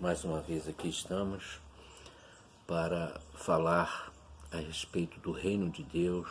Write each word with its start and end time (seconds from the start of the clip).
mais 0.00 0.22
uma 0.22 0.40
vez 0.40 0.68
aqui 0.68 0.88
estamos 0.88 1.58
para 2.68 3.20
falar 3.34 4.12
a 4.52 4.58
respeito 4.58 5.18
do 5.18 5.32
reino 5.32 5.68
de 5.70 5.82
Deus. 5.82 6.28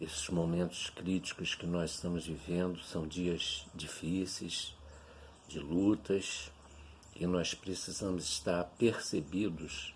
Esses 0.00 0.28
momentos 0.28 0.88
críticos 0.90 1.56
que 1.56 1.66
nós 1.66 1.90
estamos 1.90 2.24
vivendo 2.24 2.80
são 2.82 3.04
dias 3.04 3.66
difíceis, 3.74 4.72
de 5.48 5.58
lutas, 5.58 6.52
e 7.16 7.26
nós 7.26 7.52
precisamos 7.52 8.24
estar 8.24 8.62
percebidos 8.78 9.92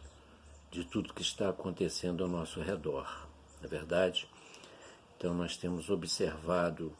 de 0.73 0.85
tudo 0.85 1.15
que 1.15 1.23
está 1.23 1.51
acontecendo 1.51 2.25
ao 2.25 2.29
nosso 2.29 2.61
redor. 2.61 3.29
Não 3.61 3.67
é 3.67 3.69
verdade? 3.69 4.27
Então 5.17 5.33
nós 5.35 5.57
temos 5.57 5.89
observado 5.89 6.93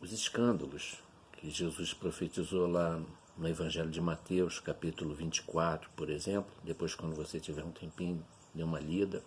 os 0.00 0.12
escândalos 0.12 0.98
que 1.32 1.50
Jesus 1.50 1.92
profetizou 1.92 2.70
lá 2.70 3.02
no 3.38 3.48
Evangelho 3.48 3.88
de 3.88 4.00
Mateus, 4.00 4.58
capítulo 4.58 5.14
24, 5.14 5.88
por 5.94 6.10
exemplo, 6.10 6.50
depois 6.64 6.96
quando 6.96 7.14
você 7.14 7.38
tiver 7.38 7.64
um 7.64 7.70
tempinho, 7.70 8.24
dê 8.52 8.64
uma 8.64 8.80
lida, 8.80 9.22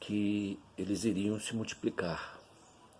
que 0.00 0.58
eles 0.76 1.04
iriam 1.04 1.38
se 1.38 1.54
multiplicar. 1.54 2.40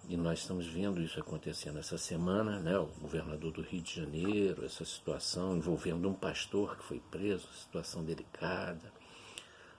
E 0.09 0.17
nós 0.17 0.41
estamos 0.41 0.67
vendo 0.67 1.03
isso 1.03 1.19
acontecendo 1.19 1.79
essa 1.81 1.99
semana, 1.99 2.61
né? 2.61 2.79
O 2.79 2.87
governador 3.01 3.53
do 3.53 3.61
Rio 3.61 3.83
de 3.83 3.97
Janeiro, 3.97 4.65
essa 4.65 4.85
situação 4.85 5.57
envolvendo 5.57 6.09
um 6.09 6.15
pastor 6.15 6.77
que 6.77 6.85
foi 6.85 7.01
preso, 7.11 7.49
situação 7.53 8.05
delicada, 8.05 8.93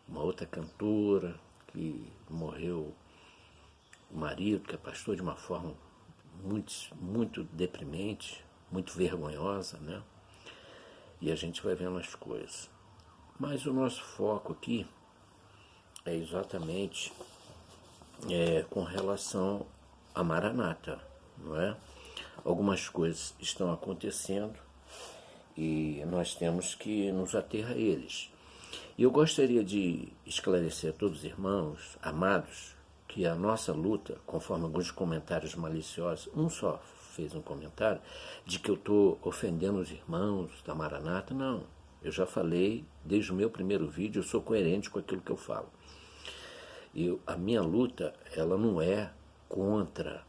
uma 0.08 0.22
outra 0.22 0.46
cantora 0.46 1.34
que 1.68 2.06
morreu 2.30 2.94
o 4.12 4.18
marido, 4.18 4.68
que 4.68 4.76
é 4.76 4.78
pastor 4.78 5.16
de 5.16 5.22
uma 5.22 5.36
forma 5.36 5.74
muito, 6.44 6.74
muito 6.96 7.44
deprimente, 7.46 8.44
muito 8.72 8.94
vergonhosa, 8.94 9.78
né? 9.80 10.02
E 11.20 11.32
a 11.32 11.36
gente 11.36 11.62
vai 11.62 11.76
vendo 11.76 11.98
as 11.98 12.16
coisas. 12.16 12.70
Mas 13.40 13.66
o 13.66 13.74
nosso 13.74 14.04
foco 14.04 14.54
aqui 14.54 14.88
é 16.06 16.16
exatamente 16.16 17.12
é, 18.30 18.64
com 18.70 18.84
relação 18.84 19.66
a 20.14 20.24
Maranata, 20.24 21.00
não 21.38 21.60
é? 21.60 21.76
Algumas 22.44 22.88
coisas 22.90 23.36
estão 23.40 23.72
acontecendo 23.72 24.58
e 25.56 26.04
nós 26.08 26.34
temos 26.34 26.74
que 26.74 27.12
nos 27.12 27.36
ater 27.36 27.68
a 27.68 27.76
eles. 27.76 28.32
E 28.98 29.04
eu 29.04 29.12
gostaria 29.12 29.64
de 29.64 30.10
esclarecer 30.26 30.92
a 30.92 30.94
todos 30.94 31.20
os 31.20 31.24
irmãos, 31.24 31.98
amados, 32.02 32.76
que 33.08 33.26
a 33.26 33.36
nossa 33.36 33.74
luta, 33.74 34.18
conforme 34.26 34.66
alguns 34.66 34.90
comentários 34.90 35.56
maliciosos, 35.56 36.30
um 36.36 36.50
só 36.50 36.82
fez 37.22 37.36
um 37.36 37.42
comentário, 37.42 38.02
de 38.46 38.58
que 38.58 38.70
eu 38.70 38.76
estou 38.76 39.20
ofendendo 39.22 39.80
os 39.80 39.92
irmãos 39.92 40.52
da 40.66 40.74
Maranata. 40.74 41.34
Não, 41.34 41.64
eu 42.02 42.12
já 42.12 42.26
falei 42.26 42.84
desde 43.06 43.32
o 43.32 43.36
meu 43.36 43.50
primeiro 43.50 43.88
vídeo, 43.88 44.20
eu 44.20 44.24
sou 44.24 44.42
coerente 44.42 44.90
com 44.90 44.98
aquilo 44.98 45.22
que 45.22 45.32
eu 45.32 45.38
falo. 45.38 45.70
E 46.96 47.16
a 47.28 47.38
minha 47.38 47.62
luta, 47.62 48.14
ela 48.36 48.58
não 48.58 48.82
é 48.82 49.12
contra 49.48 50.24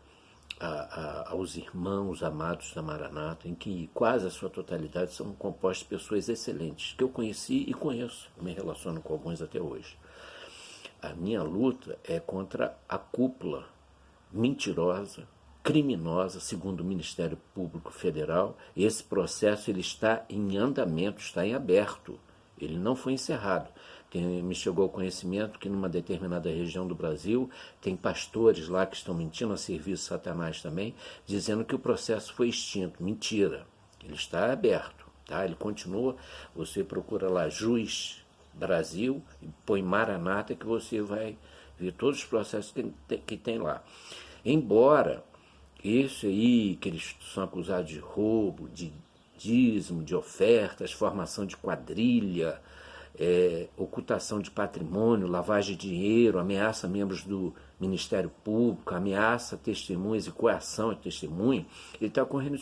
a, 0.61 0.67
a, 0.67 1.31
aos 1.31 1.57
irmãos 1.57 2.23
amados 2.23 2.75
da 2.75 2.83
Maranata, 2.83 3.49
em 3.49 3.55
que 3.55 3.91
quase 3.95 4.27
a 4.27 4.31
sua 4.31 4.51
totalidade 4.51 5.15
são 5.15 5.33
compostos 5.33 5.85
de 5.85 5.97
pessoas 5.97 6.29
excelentes, 6.29 6.95
que 6.97 7.03
eu 7.03 7.09
conheci 7.09 7.65
e 7.67 7.73
conheço, 7.73 8.31
me 8.41 8.53
relaciono 8.53 9.01
com 9.01 9.15
alguns 9.15 9.41
até 9.41 9.61
hoje. 9.61 9.97
A 11.01 11.15
minha 11.15 11.43
luta 11.43 11.99
é 12.05 12.21
contra 12.21 12.77
a 12.89 12.99
cúpula 12.99 13.67
mentirosa, 14.31 15.27
criminosa, 15.63 16.41
segundo 16.41 16.81
o 16.81 16.85
Ministério 16.85 17.39
Público 17.55 17.93
Federal. 17.93 18.57
Esse 18.77 19.03
processo 19.05 19.71
ele 19.71 19.81
está 19.81 20.25
em 20.29 20.57
andamento, 20.57 21.21
está 21.21 21.47
em 21.47 21.55
aberto. 21.55 22.19
Ele 22.59 22.77
não 22.77 22.97
foi 22.97 23.13
encerrado. 23.13 23.71
Tem, 24.11 24.43
me 24.43 24.55
chegou 24.55 24.85
ao 24.85 24.91
conhecimento 24.91 25.59
que 25.59 25.69
numa 25.69 25.89
determinada 25.89 26.51
região 26.51 26.87
do 26.87 26.95
Brasil 26.95 27.49
tem 27.81 27.97
pastores 27.97 28.69
lá 28.69 28.85
que 28.85 28.97
estão 28.97 29.15
mentindo 29.15 29.53
a 29.53 29.57
serviço 29.57 30.03
de 30.03 30.09
Satanás 30.09 30.61
também, 30.61 30.95
dizendo 31.25 31.65
que 31.65 31.75
o 31.75 31.79
processo 31.79 32.35
foi 32.35 32.49
extinto. 32.49 33.03
Mentira. 33.03 33.67
Ele 34.05 34.15
está 34.15 34.53
aberto. 34.53 35.07
Tá? 35.27 35.45
Ele 35.45 35.55
continua. 35.55 36.17
Você 36.55 36.85
procura 36.85 37.29
lá 37.29 37.49
juiz 37.49 38.23
Brasil, 38.55 39.23
e 39.41 39.49
põe 39.65 39.83
Maranata, 39.83 40.55
que 40.55 40.67
você 40.67 41.01
vai 41.01 41.39
ver 41.79 41.93
todos 41.93 42.19
os 42.19 42.25
processos 42.25 42.73
que, 42.73 43.17
que 43.19 43.37
tem 43.37 43.59
lá. 43.59 43.83
Embora 44.45 45.25
isso 45.83 46.27
aí, 46.27 46.77
que 46.77 46.89
eles 46.89 47.17
são 47.35 47.45
acusados 47.45 47.91
de 47.91 47.99
roubo, 47.99 48.69
de 48.69 48.93
dízimo, 49.37 50.05
de 50.05 50.15
ofertas, 50.15 50.93
formação 50.93 51.45
de 51.45 51.57
quadrilha, 51.57 52.61
é, 53.19 53.69
ocultação 53.77 54.41
de 54.41 54.51
patrimônio, 54.51 55.27
lavagem 55.27 55.77
de 55.77 55.89
dinheiro, 55.89 56.39
ameaça 56.39 56.89
membros 56.89 57.25
do 57.25 57.53
Ministério 57.81 58.31
Público, 58.45 58.95
ameaça 58.95 59.57
testemunhas 59.57 60.27
e 60.27 60.31
coação 60.31 60.91
a 60.91 60.95
testemunha, 60.95 61.67
ele 62.01 62.09
está 62.09 62.25
correndo 62.25 62.57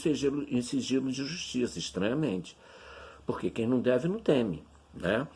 em 0.48 0.62
sigilo 0.62 1.12
de 1.12 1.25
justiça, 1.25 1.78
estranhamente. 1.78 2.56
Porque 3.26 3.50
quem 3.50 3.66
não 3.66 3.80
deve 3.80 4.09
não 4.09 4.19
teme. 4.19 4.64
Né? 4.92 5.26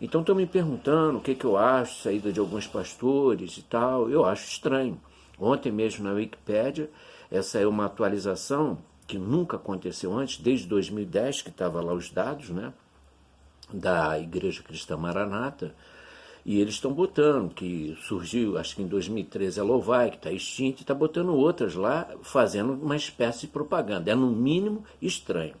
Então 0.00 0.22
estou 0.22 0.34
me 0.34 0.46
perguntando 0.46 1.18
o 1.18 1.20
que, 1.20 1.34
que 1.34 1.44
eu 1.44 1.56
acho, 1.56 2.02
saída 2.02 2.32
de 2.32 2.40
alguns 2.40 2.66
pastores 2.66 3.58
e 3.58 3.62
tal. 3.62 4.08
Eu 4.08 4.24
acho 4.24 4.48
estranho. 4.48 4.98
Ontem 5.38 5.72
mesmo 5.72 6.04
na 6.04 6.12
Wikipédia, 6.12 6.88
essa 7.32 7.58
é 7.58 7.66
uma 7.66 7.86
atualização 7.86 8.76
que 9.06 9.16
nunca 9.18 9.56
aconteceu 9.56 10.12
antes, 10.12 10.38
desde 10.38 10.66
2010, 10.66 11.40
que 11.40 11.48
estava 11.48 11.80
lá 11.80 11.94
os 11.94 12.10
dados, 12.10 12.50
né? 12.50 12.74
Da 13.72 14.18
Igreja 14.18 14.62
Cristã 14.62 14.98
Maranata. 14.98 15.74
E 16.44 16.60
eles 16.60 16.74
estão 16.74 16.92
botando, 16.92 17.54
que 17.54 17.96
surgiu, 18.02 18.58
acho 18.58 18.76
que 18.76 18.82
em 18.82 18.86
2013, 18.86 19.58
a 19.58 19.64
Louvai, 19.64 20.10
que 20.10 20.16
está 20.16 20.30
extinta, 20.30 20.80
e 20.80 20.82
está 20.82 20.92
botando 20.92 21.34
outras 21.34 21.74
lá, 21.74 22.06
fazendo 22.22 22.74
uma 22.74 22.96
espécie 22.96 23.42
de 23.42 23.46
propaganda. 23.46 24.10
É 24.10 24.14
no 24.14 24.30
mínimo 24.30 24.84
estranho. 25.00 25.54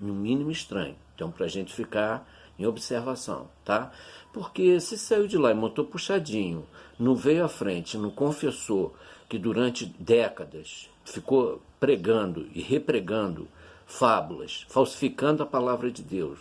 No 0.00 0.12
mínimo 0.12 0.50
estranho. 0.50 0.96
Então, 1.14 1.30
para 1.30 1.46
a 1.46 1.48
gente 1.48 1.72
ficar 1.72 2.28
em 2.58 2.66
observação, 2.66 3.48
tá? 3.64 3.92
Porque 4.32 4.80
se 4.80 4.98
saiu 4.98 5.28
de 5.28 5.38
lá 5.38 5.52
e 5.52 5.54
montou 5.54 5.84
puxadinho, 5.84 6.66
não 6.98 7.14
veio 7.14 7.44
à 7.44 7.48
frente, 7.48 7.96
não 7.96 8.10
confessou 8.10 8.96
que 9.28 9.38
durante 9.38 9.86
décadas 9.86 10.88
ficou 11.04 11.60
pregando 11.78 12.48
e 12.54 12.62
repregando 12.62 13.48
fábulas, 13.86 14.66
falsificando 14.68 15.42
a 15.42 15.46
palavra 15.46 15.90
de 15.90 16.02
Deus, 16.02 16.38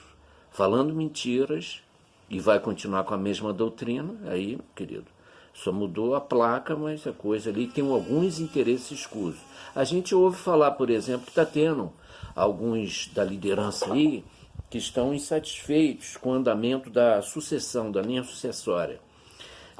falando 0.51 0.93
mentiras 0.93 1.81
e 2.29 2.39
vai 2.39 2.59
continuar 2.59 3.03
com 3.03 3.13
a 3.13 3.17
mesma 3.17 3.51
doutrina, 3.51 4.15
aí, 4.25 4.57
querido, 4.75 5.05
só 5.53 5.71
mudou 5.71 6.15
a 6.15 6.21
placa, 6.21 6.75
mas 6.75 7.05
a 7.05 7.11
coisa 7.11 7.49
ali 7.49 7.67
tem 7.67 7.87
alguns 7.87 8.39
interesses 8.39 8.99
escusos. 8.99 9.41
A 9.75 9.83
gente 9.83 10.15
ouve 10.15 10.37
falar, 10.37 10.71
por 10.71 10.89
exemplo, 10.89 11.25
que 11.25 11.31
está 11.31 11.45
tendo 11.45 11.91
alguns 12.35 13.07
da 13.13 13.23
liderança 13.23 13.93
aí 13.93 14.23
que 14.69 14.77
estão 14.79 15.13
insatisfeitos 15.13 16.17
com 16.17 16.31
o 16.31 16.33
andamento 16.33 16.89
da 16.89 17.21
sucessão, 17.21 17.91
da 17.91 18.01
linha 18.01 18.23
sucessória. 18.23 18.99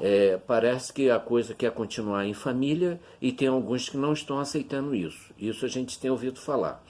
É, 0.00 0.38
parece 0.46 0.92
que 0.92 1.08
a 1.08 1.18
coisa 1.18 1.54
quer 1.54 1.70
continuar 1.70 2.26
em 2.26 2.34
família 2.34 3.00
e 3.20 3.32
tem 3.32 3.48
alguns 3.48 3.88
que 3.88 3.96
não 3.96 4.12
estão 4.12 4.38
aceitando 4.38 4.94
isso. 4.94 5.32
Isso 5.38 5.64
a 5.64 5.68
gente 5.68 5.98
tem 5.98 6.10
ouvido 6.10 6.40
falar. 6.40 6.84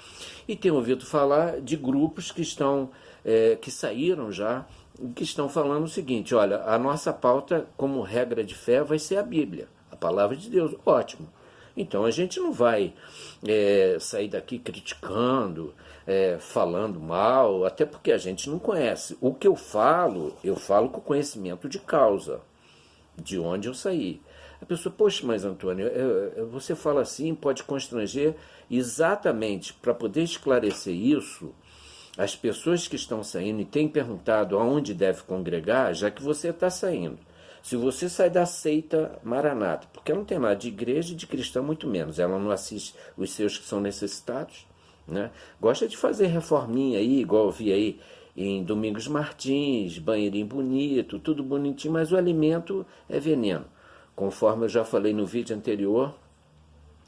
E 0.49 0.57
tem 0.57 0.71
ouvido 0.71 1.05
falar 1.05 1.61
de 1.61 1.77
grupos 1.77 2.33
que 2.33 2.43
estão, 2.43 2.91
é, 3.25 3.57
que 3.57 3.71
saíram 3.71 4.33
já, 4.33 4.67
que 5.15 5.23
estão 5.23 5.49
falando 5.49 5.85
o 5.85 5.89
seguinte: 5.89 6.35
olha, 6.35 6.63
a 6.63 6.79
nossa 6.79 7.13
pauta, 7.13 7.67
como 7.77 8.01
regra 8.01 8.43
de 8.43 8.55
fé, 8.55 8.83
vai 8.83 8.99
ser 8.99 9.17
a 9.17 9.23
Bíblia, 9.23 9.69
a 9.91 9.97
palavra 9.97 10.37
de 10.37 10.49
Deus. 10.49 10.75
Ótimo. 10.85 11.29
Então 11.77 12.05
a 12.05 12.11
gente 12.11 12.39
não 12.39 12.53
vai 12.53 12.95
é, 13.47 13.97
sair 13.99 14.29
daqui 14.29 14.59
criticando, 14.59 15.75
é, 16.07 16.39
falando 16.39 17.01
mal, 17.01 17.65
até 17.65 17.85
porque 17.85 18.13
a 18.13 18.19
gente 18.19 18.49
não 18.49 18.59
conhece. 18.59 19.17
O 19.21 19.35
que 19.35 19.47
eu 19.47 19.57
falo, 19.57 20.37
eu 20.45 20.55
falo 20.57 20.89
com 20.89 21.01
conhecimento 21.01 21.69
de 21.69 21.81
causa, 21.81 22.41
de 23.17 23.39
onde 23.39 23.69
eu 23.69 23.75
saí. 23.75 24.21
A 24.61 24.67
pessoa, 24.67 24.95
poxa, 24.97 25.27
mas 25.27 25.45
Antônio, 25.45 25.91
você 26.51 26.75
fala 26.75 27.03
assim, 27.03 27.35
pode 27.35 27.63
constranger. 27.65 28.35
Exatamente 28.71 29.75
para 29.75 29.93
poder 29.93 30.23
esclarecer 30.23 30.95
isso, 30.95 31.55
as 32.17 32.35
pessoas 32.35 32.89
que 32.89 32.97
estão 32.97 33.23
saindo 33.23 33.61
e 33.61 33.65
têm 33.65 33.87
perguntado 33.87 34.59
aonde 34.59 34.95
deve 34.95 35.23
congregar, 35.23 35.93
já 35.93 36.11
que 36.11 36.23
você 36.23 36.49
está 36.49 36.71
saindo. 36.71 37.19
Se 37.63 37.77
você 37.77 38.09
sai 38.09 38.31
da 38.31 38.47
seita 38.47 39.19
maranata, 39.23 39.89
porque 39.93 40.13
ela 40.13 40.21
não 40.21 40.27
tem 40.27 40.39
nada 40.39 40.57
de 40.57 40.69
igreja 40.69 41.13
e 41.13 41.17
de 41.17 41.27
cristão, 41.27 41.63
muito 41.63 41.87
menos, 41.87 42.19
ela 42.19 42.39
não 42.39 42.51
assiste 42.51 42.95
os 43.17 43.33
seus 43.33 43.59
que 43.59 43.67
são 43.67 43.81
necessitados, 43.81 44.67
né? 45.07 45.31
gosta 45.61 45.89
de 45.89 45.97
fazer 45.97 46.27
reforminha 46.27 46.99
aí, 46.99 47.21
igual 47.21 47.47
eu 47.47 47.51
vi 47.51 47.73
aí 47.73 48.01
em 48.37 48.65
Domingos 48.65 49.07
Martins, 49.07 49.99
banheirinho 49.99 50.47
bonito, 50.47 51.19
tudo 51.19 51.43
bonitinho, 51.43 51.93
mas 51.93 52.13
o 52.13 52.17
alimento 52.17 52.85
é 53.09 53.21
veneno. 53.21 53.65
Conforme 54.17 54.65
eu 54.65 54.69
já 54.69 54.85
falei 54.85 55.13
no 55.13 55.27
vídeo 55.27 55.57
anterior, 55.57 56.15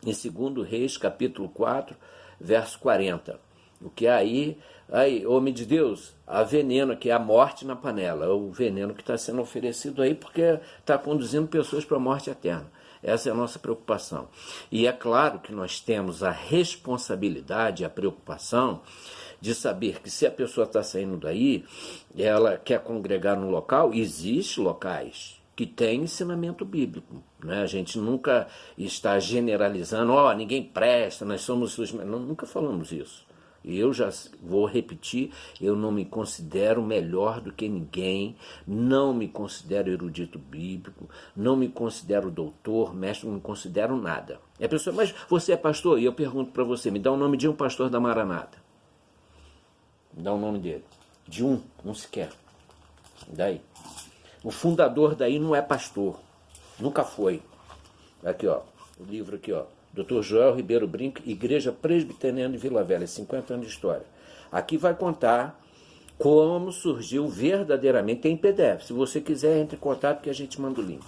em 0.05 0.13
2 0.13 0.69
Reis, 0.69 0.97
capítulo 0.97 1.49
4, 1.49 1.97
verso 2.41 2.79
40. 2.79 3.41
O 3.81 3.91
que 3.91 4.07
aí, 4.07 4.57
Aí, 4.89 5.27
homem 5.27 5.53
de 5.53 5.67
Deus, 5.67 6.15
há 6.25 6.45
veneno 6.45 6.93
aqui, 6.93 7.11
a 7.11 7.19
morte 7.19 7.67
na 7.67 7.75
panela. 7.75 8.25
É 8.27 8.29
o 8.29 8.51
veneno 8.51 8.95
que 8.95 9.01
está 9.01 9.19
sendo 9.19 9.43
oferecido 9.43 10.01
aí 10.01 10.15
porque 10.15 10.61
está 10.79 10.97
conduzindo 10.97 11.49
pessoas 11.49 11.85
para 11.85 11.97
a 11.97 12.01
morte 12.01 12.31
eterna. 12.31 12.71
Essa 13.03 13.29
é 13.29 13.33
a 13.33 13.35
nossa 13.35 13.59
preocupação. 13.59 14.29
E 14.71 14.87
é 14.87 14.93
claro 14.93 15.41
que 15.41 15.53
nós 15.53 15.81
temos 15.81 16.23
a 16.23 16.31
responsabilidade, 16.31 17.85
a 17.85 17.91
preocupação 17.91 18.81
de 19.41 19.55
saber 19.55 20.01
que 20.01 20.11
se 20.11 20.27
a 20.27 20.31
pessoa 20.31 20.67
está 20.67 20.83
saindo 20.83 21.17
daí, 21.17 21.65
ela 22.17 22.57
quer 22.57 22.81
congregar 22.81 23.39
no 23.39 23.51
local, 23.51 23.93
existem 23.93 24.65
locais 24.65 25.37
que 25.57 25.67
têm 25.67 26.03
ensinamento 26.03 26.65
bíblico. 26.65 27.23
Né? 27.43 27.63
A 27.63 27.67
gente 27.67 27.99
nunca 27.99 28.47
está 28.77 29.19
generalizando, 29.19 30.13
ó, 30.13 30.31
oh, 30.31 30.33
ninguém 30.35 30.63
presta, 30.63 31.25
nós 31.25 31.41
somos 31.41 31.79
os. 31.79 31.93
Não, 31.93 32.19
nunca 32.19 32.47
falamos 32.47 32.93
isso. 32.93 33.25
Eu 33.65 33.93
já 33.93 34.09
vou 34.41 34.65
repetir, 34.65 35.33
eu 35.61 35.75
não 35.75 35.91
me 35.91 36.05
considero 36.05 36.81
melhor 36.81 37.41
do 37.41 37.53
que 37.53 37.69
ninguém, 37.69 38.37
não 38.65 39.13
me 39.13 39.27
considero 39.27 39.91
erudito 39.91 40.39
bíblico, 40.39 41.09
não 41.35 41.57
me 41.57 41.69
considero 41.69 42.31
doutor, 42.31 42.95
mestre, 42.95 43.27
não 43.27 43.35
me 43.35 43.41
considero 43.41 43.97
nada. 43.97 44.39
E 44.61 44.65
a 44.65 44.69
pessoa, 44.69 44.95
mas 44.95 45.13
você 45.29 45.53
é 45.53 45.57
pastor? 45.57 45.99
E 45.99 46.05
eu 46.05 46.13
pergunto 46.13 46.53
para 46.53 46.63
você, 46.63 46.93
me 46.93 47.01
dá 47.01 47.11
o 47.11 47.17
nome 47.17 47.37
de 47.37 47.49
um 47.49 47.57
pastor 47.57 47.91
da 47.91 47.99
Maranata. 47.99 48.66
Dá 50.17 50.33
o 50.33 50.39
nome 50.39 50.59
dele. 50.59 50.85
De 51.29 51.45
um, 51.45 51.63
um 51.85 51.95
sequer. 51.95 52.31
Daí. 53.29 53.61
O 54.43 54.51
fundador 54.51 55.15
daí 55.15 55.39
não 55.39 55.55
é 55.55 55.61
pastor. 55.61 56.19
Nunca 56.79 57.05
foi. 57.05 57.43
Aqui, 58.25 58.47
ó. 58.47 58.63
O 58.99 59.05
livro 59.05 59.37
aqui, 59.37 59.53
ó. 59.53 59.65
Dr. 59.93 60.21
Joel 60.23 60.55
Ribeiro 60.55 60.87
Brinco, 60.87 61.21
Igreja 61.25 61.73
Presbiteriana 61.73 62.53
de 62.53 62.59
Vila 62.59 62.83
Velha, 62.83 63.07
50 63.07 63.55
anos 63.55 63.67
de 63.67 63.73
história. 63.73 64.05
Aqui 64.51 64.77
vai 64.77 64.95
contar 64.95 65.61
como 66.19 66.73
surgiu 66.73 67.29
verdadeiramente, 67.29 68.23
tem 68.23 68.37
PDF, 68.37 68.85
se 68.85 68.93
você 68.93 69.21
quiser 69.21 69.59
entre 69.59 69.77
em 69.77 69.81
contato 69.81 70.23
que 70.23 70.31
a 70.31 70.35
gente 70.35 70.61
manda 70.61 70.81
o 70.81 70.85
link. 70.85 71.05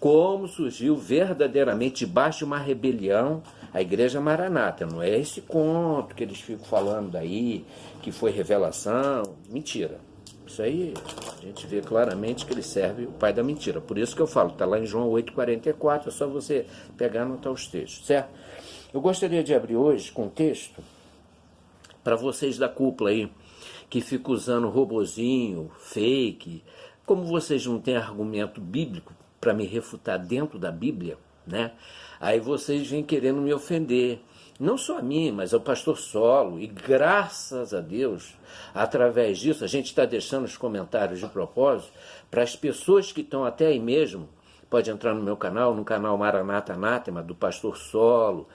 Como 0.00 0.46
surgiu 0.46 0.96
verdadeiramente 0.96 2.04
debaixo 2.04 2.40
de 2.40 2.44
uma 2.44 2.58
rebelião 2.58 3.42
a 3.76 3.82
Igreja 3.82 4.20
Maranata. 4.22 4.86
Não 4.86 5.02
é 5.02 5.18
esse 5.18 5.42
conto 5.42 6.14
que 6.14 6.24
eles 6.24 6.40
ficam 6.40 6.64
falando 6.64 7.10
daí, 7.10 7.62
que 8.00 8.10
foi 8.10 8.30
revelação. 8.30 9.22
Mentira. 9.50 10.00
Isso 10.46 10.62
aí 10.62 10.94
a 11.36 11.44
gente 11.44 11.66
vê 11.66 11.82
claramente 11.82 12.46
que 12.46 12.54
ele 12.54 12.62
serve 12.62 13.04
o 13.04 13.12
pai 13.12 13.34
da 13.34 13.42
mentira. 13.42 13.78
Por 13.78 13.98
isso 13.98 14.16
que 14.16 14.22
eu 14.22 14.26
falo, 14.26 14.52
está 14.52 14.64
lá 14.64 14.78
em 14.78 14.86
João 14.86 15.10
8,44, 15.10 16.06
é 16.06 16.10
só 16.10 16.26
você 16.26 16.64
pegar 16.96 17.20
e 17.20 17.22
anotar 17.24 17.52
os 17.52 17.66
textos, 17.66 18.06
certo? 18.06 18.30
Eu 18.94 19.00
gostaria 19.02 19.44
de 19.44 19.54
abrir 19.54 19.76
hoje 19.76 20.10
com 20.10 20.24
um 20.24 20.30
texto 20.30 20.80
para 22.02 22.16
vocês 22.16 22.56
da 22.56 22.68
cúpula 22.68 23.10
aí, 23.10 23.30
que 23.88 24.00
ficam 24.00 24.34
usando 24.34 24.68
robozinho, 24.68 25.70
fake. 25.78 26.62
Como 27.04 27.24
vocês 27.24 27.64
não 27.66 27.80
têm 27.80 27.96
argumento 27.96 28.60
bíblico 28.60 29.14
para 29.40 29.54
me 29.54 29.66
refutar 29.66 30.18
dentro 30.18 30.58
da 30.58 30.72
Bíblia, 30.72 31.18
né? 31.46 31.72
Aí 32.18 32.40
vocês 32.40 32.88
vêm 32.88 33.04
querendo 33.04 33.40
me 33.40 33.52
ofender 33.52 34.20
não 34.58 34.78
só 34.78 34.98
a 34.98 35.02
mim, 35.02 35.30
mas 35.30 35.52
ao 35.52 35.60
pastor 35.60 35.98
Solo, 35.98 36.58
e 36.58 36.66
graças 36.66 37.74
a 37.74 37.80
Deus, 37.80 38.34
através 38.74 39.38
disso, 39.38 39.62
a 39.64 39.66
gente 39.66 39.86
está 39.86 40.06
deixando 40.06 40.46
os 40.46 40.56
comentários 40.56 41.20
de 41.20 41.26
propósito 41.26 41.92
para 42.30 42.42
as 42.42 42.56
pessoas 42.56 43.12
que 43.12 43.20
estão 43.20 43.44
até 43.44 43.66
aí 43.66 43.78
mesmo, 43.78 44.28
pode 44.70 44.90
entrar 44.90 45.14
no 45.14 45.22
meu 45.22 45.36
canal, 45.36 45.74
no 45.74 45.84
canal 45.84 46.16
Maranata 46.16 46.72
Anátema, 46.72 47.22
do 47.22 47.34
pastor 47.34 47.76
Solo, 47.76 48.48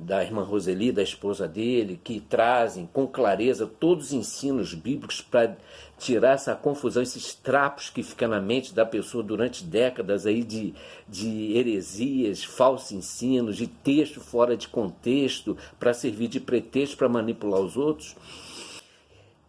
da 0.00 0.24
irmã 0.24 0.42
Roseli, 0.42 0.90
da 0.90 1.02
esposa 1.02 1.46
dele, 1.46 2.00
que 2.02 2.20
trazem 2.20 2.88
com 2.90 3.06
clareza 3.06 3.66
todos 3.66 4.06
os 4.06 4.12
ensinos 4.14 4.72
bíblicos 4.72 5.20
para 5.20 5.56
tirar 5.98 6.32
essa 6.32 6.54
confusão, 6.54 7.02
esses 7.02 7.34
trapos 7.34 7.90
que 7.90 8.02
ficam 8.02 8.30
na 8.30 8.40
mente 8.40 8.74
da 8.74 8.86
pessoa 8.86 9.22
durante 9.22 9.62
décadas 9.62 10.26
aí 10.26 10.42
de, 10.42 10.74
de 11.06 11.52
heresias, 11.54 12.42
falsos 12.42 12.92
ensinos, 12.92 13.58
de 13.58 13.66
texto 13.66 14.20
fora 14.20 14.56
de 14.56 14.68
contexto, 14.68 15.56
para 15.78 15.92
servir 15.92 16.28
de 16.28 16.40
pretexto 16.40 16.96
para 16.96 17.08
manipular 17.08 17.60
os 17.60 17.76
outros. 17.76 18.16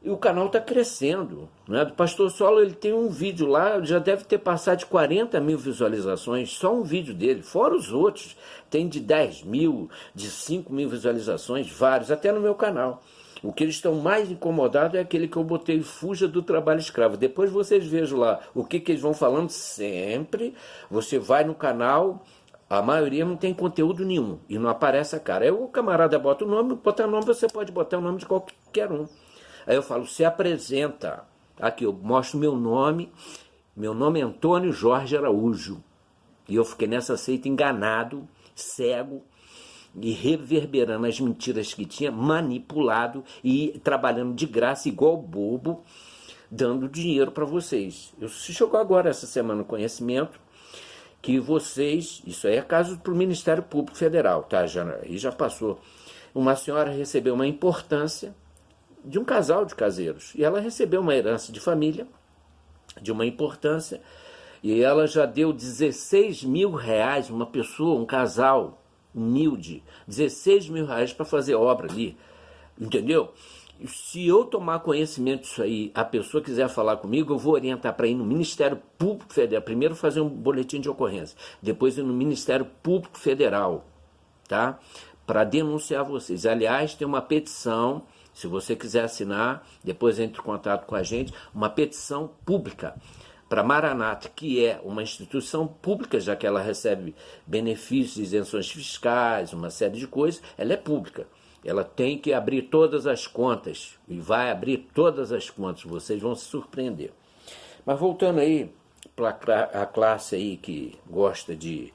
E 0.03 0.09
o 0.09 0.17
canal 0.17 0.47
está 0.47 0.59
crescendo. 0.59 1.47
Né? 1.67 1.85
Do 1.85 1.93
Pastor 1.93 2.31
Solo 2.31 2.59
ele 2.59 2.73
tem 2.73 2.91
um 2.91 3.07
vídeo 3.07 3.45
lá, 3.45 3.79
já 3.81 3.99
deve 3.99 4.23
ter 4.23 4.39
passado 4.39 4.79
de 4.79 4.87
40 4.87 5.39
mil 5.39 5.59
visualizações, 5.59 6.49
só 6.49 6.73
um 6.73 6.81
vídeo 6.81 7.13
dele, 7.13 7.43
fora 7.43 7.75
os 7.75 7.91
outros. 7.91 8.35
Tem 8.69 8.87
de 8.87 8.99
10 8.99 9.43
mil, 9.43 9.89
de 10.15 10.29
5 10.31 10.73
mil 10.73 10.89
visualizações, 10.89 11.69
vários, 11.71 12.09
até 12.09 12.31
no 12.31 12.39
meu 12.39 12.55
canal. 12.55 13.03
O 13.43 13.51
que 13.51 13.63
eles 13.63 13.75
estão 13.75 13.95
mais 13.95 14.29
incomodados 14.29 14.95
é 14.95 15.01
aquele 15.01 15.27
que 15.27 15.37
eu 15.37 15.43
botei 15.43 15.81
fuja 15.81 16.27
do 16.27 16.41
trabalho 16.41 16.79
escravo. 16.79 17.17
Depois 17.17 17.51
vocês 17.51 17.85
vejam 17.85 18.19
lá 18.19 18.39
o 18.53 18.63
que, 18.63 18.79
que 18.79 18.91
eles 18.91 19.01
vão 19.01 19.13
falando 19.13 19.49
sempre. 19.49 20.55
Você 20.89 21.17
vai 21.17 21.43
no 21.43 21.55
canal, 21.55 22.23
a 22.69 22.81
maioria 22.81 23.25
não 23.25 23.35
tem 23.35 23.53
conteúdo 23.53 24.05
nenhum 24.05 24.39
e 24.47 24.57
não 24.57 24.69
aparece 24.69 25.15
a 25.15 25.19
cara. 25.19 25.45
Aí 25.45 25.51
o 25.51 25.67
camarada 25.67 26.17
bota 26.17 26.45
o 26.45 26.47
nome, 26.47 26.75
botar 26.75 27.07
nome, 27.07 27.25
você 27.25 27.47
pode 27.47 27.71
botar 27.71 27.97
o 27.97 28.01
nome 28.01 28.19
de 28.19 28.25
qualquer 28.25 28.91
um. 28.91 29.07
Aí 29.65 29.75
eu 29.75 29.83
falo, 29.83 30.05
se 30.07 30.23
apresenta. 30.23 31.23
Aqui, 31.59 31.85
eu 31.85 31.93
mostro 31.93 32.39
meu 32.39 32.55
nome. 32.55 33.11
Meu 33.75 33.93
nome 33.93 34.19
é 34.19 34.23
Antônio 34.23 34.71
Jorge 34.71 35.15
Araújo. 35.15 35.83
E 36.47 36.55
eu 36.55 36.65
fiquei 36.65 36.87
nessa 36.87 37.15
seita 37.15 37.47
enganado, 37.47 38.27
cego, 38.55 39.23
e 39.95 40.11
reverberando 40.11 41.05
as 41.05 41.19
mentiras 41.19 41.73
que 41.73 41.85
tinha, 41.85 42.11
manipulado 42.11 43.23
e 43.43 43.79
trabalhando 43.83 44.33
de 44.33 44.45
graça, 44.45 44.87
igual 44.87 45.17
bobo, 45.17 45.83
dando 46.49 46.87
dinheiro 46.87 47.31
para 47.31 47.45
vocês. 47.45 48.13
Eu 48.19 48.27
chegou 48.27 48.79
agora 48.79 49.09
essa 49.09 49.27
semana 49.27 49.61
o 49.61 49.65
conhecimento 49.65 50.39
que 51.21 51.39
vocês, 51.39 52.21
isso 52.25 52.47
aí 52.47 52.55
é 52.55 52.61
caso 52.61 52.97
para 52.99 53.13
o 53.13 53.15
Ministério 53.15 53.63
Público 53.63 53.97
Federal, 53.97 54.43
tá? 54.43 54.65
Aí 55.03 55.17
já 55.17 55.31
passou. 55.31 55.79
Uma 56.33 56.55
senhora 56.55 56.91
recebeu 56.91 57.33
uma 57.33 57.45
importância 57.45 58.33
de 59.03 59.19
um 59.19 59.25
casal 59.25 59.65
de 59.65 59.75
caseiros. 59.75 60.33
E 60.35 60.43
ela 60.43 60.59
recebeu 60.59 61.01
uma 61.01 61.15
herança 61.15 61.51
de 61.51 61.59
família, 61.59 62.07
de 63.01 63.11
uma 63.11 63.25
importância, 63.25 64.01
e 64.63 64.81
ela 64.81 65.07
já 65.07 65.25
deu 65.25 65.51
16 65.51 66.43
mil 66.43 66.71
reais, 66.71 67.29
uma 67.29 67.45
pessoa, 67.45 67.99
um 67.99 68.05
casal 68.05 68.83
humilde, 69.13 69.83
16 70.07 70.69
mil 70.69 70.85
reais 70.85 71.11
para 71.11 71.25
fazer 71.25 71.55
obra 71.55 71.91
ali. 71.91 72.17
Entendeu? 72.79 73.33
Se 73.87 74.27
eu 74.27 74.45
tomar 74.45 74.79
conhecimento 74.79 75.41
disso 75.41 75.63
aí, 75.63 75.91
a 75.95 76.05
pessoa 76.05 76.43
quiser 76.43 76.69
falar 76.69 76.97
comigo, 76.97 77.33
eu 77.33 77.37
vou 77.37 77.53
orientar 77.53 77.95
para 77.95 78.07
ir 78.07 78.13
no 78.13 78.23
Ministério 78.23 78.79
Público 78.97 79.33
Federal. 79.33 79.63
Primeiro 79.63 79.95
fazer 79.95 80.21
um 80.21 80.29
boletim 80.29 80.79
de 80.79 80.87
ocorrência, 80.87 81.35
depois 81.61 81.97
ir 81.97 82.03
no 82.03 82.13
Ministério 82.13 82.65
Público 82.83 83.17
Federal, 83.17 83.85
tá? 84.47 84.77
Para 85.25 85.43
denunciar 85.43 86.03
vocês. 86.03 86.45
Aliás, 86.45 86.93
tem 86.93 87.07
uma 87.07 87.21
petição 87.21 88.03
se 88.33 88.47
você 88.47 88.75
quiser 88.75 89.03
assinar, 89.03 89.67
depois 89.83 90.19
entre 90.19 90.39
em 90.39 90.43
contato 90.43 90.85
com 90.85 90.95
a 90.95 91.03
gente, 91.03 91.33
uma 91.53 91.69
petição 91.69 92.31
pública 92.45 92.95
para 93.51 93.63
Maranata, 93.63 94.29
que 94.29 94.65
é 94.65 94.79
uma 94.81 95.03
instituição 95.03 95.67
pública, 95.67 96.19
já 96.21 96.37
que 96.37 96.47
ela 96.47 96.61
recebe 96.61 97.13
benefícios, 97.45 98.17
isenções 98.17 98.71
fiscais, 98.71 99.51
uma 99.51 99.69
série 99.69 99.99
de 99.99 100.07
coisas, 100.07 100.41
ela 100.57 100.71
é 100.71 100.77
pública. 100.77 101.27
Ela 101.63 101.83
tem 101.83 102.17
que 102.17 102.31
abrir 102.31 102.61
todas 102.63 103.05
as 103.05 103.27
contas 103.27 103.99
e 104.07 104.19
vai 104.21 104.49
abrir 104.49 104.89
todas 104.93 105.33
as 105.33 105.49
contas, 105.49 105.83
vocês 105.83 106.21
vão 106.21 106.33
se 106.33 106.45
surpreender. 106.45 107.11
Mas 107.85 107.99
voltando 107.99 108.39
aí 108.39 108.73
para 109.17 109.63
a 109.73 109.85
classe 109.85 110.35
aí 110.35 110.55
que 110.55 110.97
gosta 111.05 111.53
de 111.53 111.93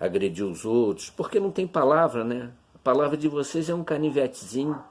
agredir 0.00 0.44
os 0.44 0.64
outros, 0.64 1.08
porque 1.08 1.38
não 1.38 1.52
tem 1.52 1.68
palavra, 1.68 2.24
né? 2.24 2.50
A 2.74 2.78
palavra 2.78 3.16
de 3.16 3.28
vocês 3.28 3.70
é 3.70 3.74
um 3.74 3.84
canivetezinho 3.84 4.82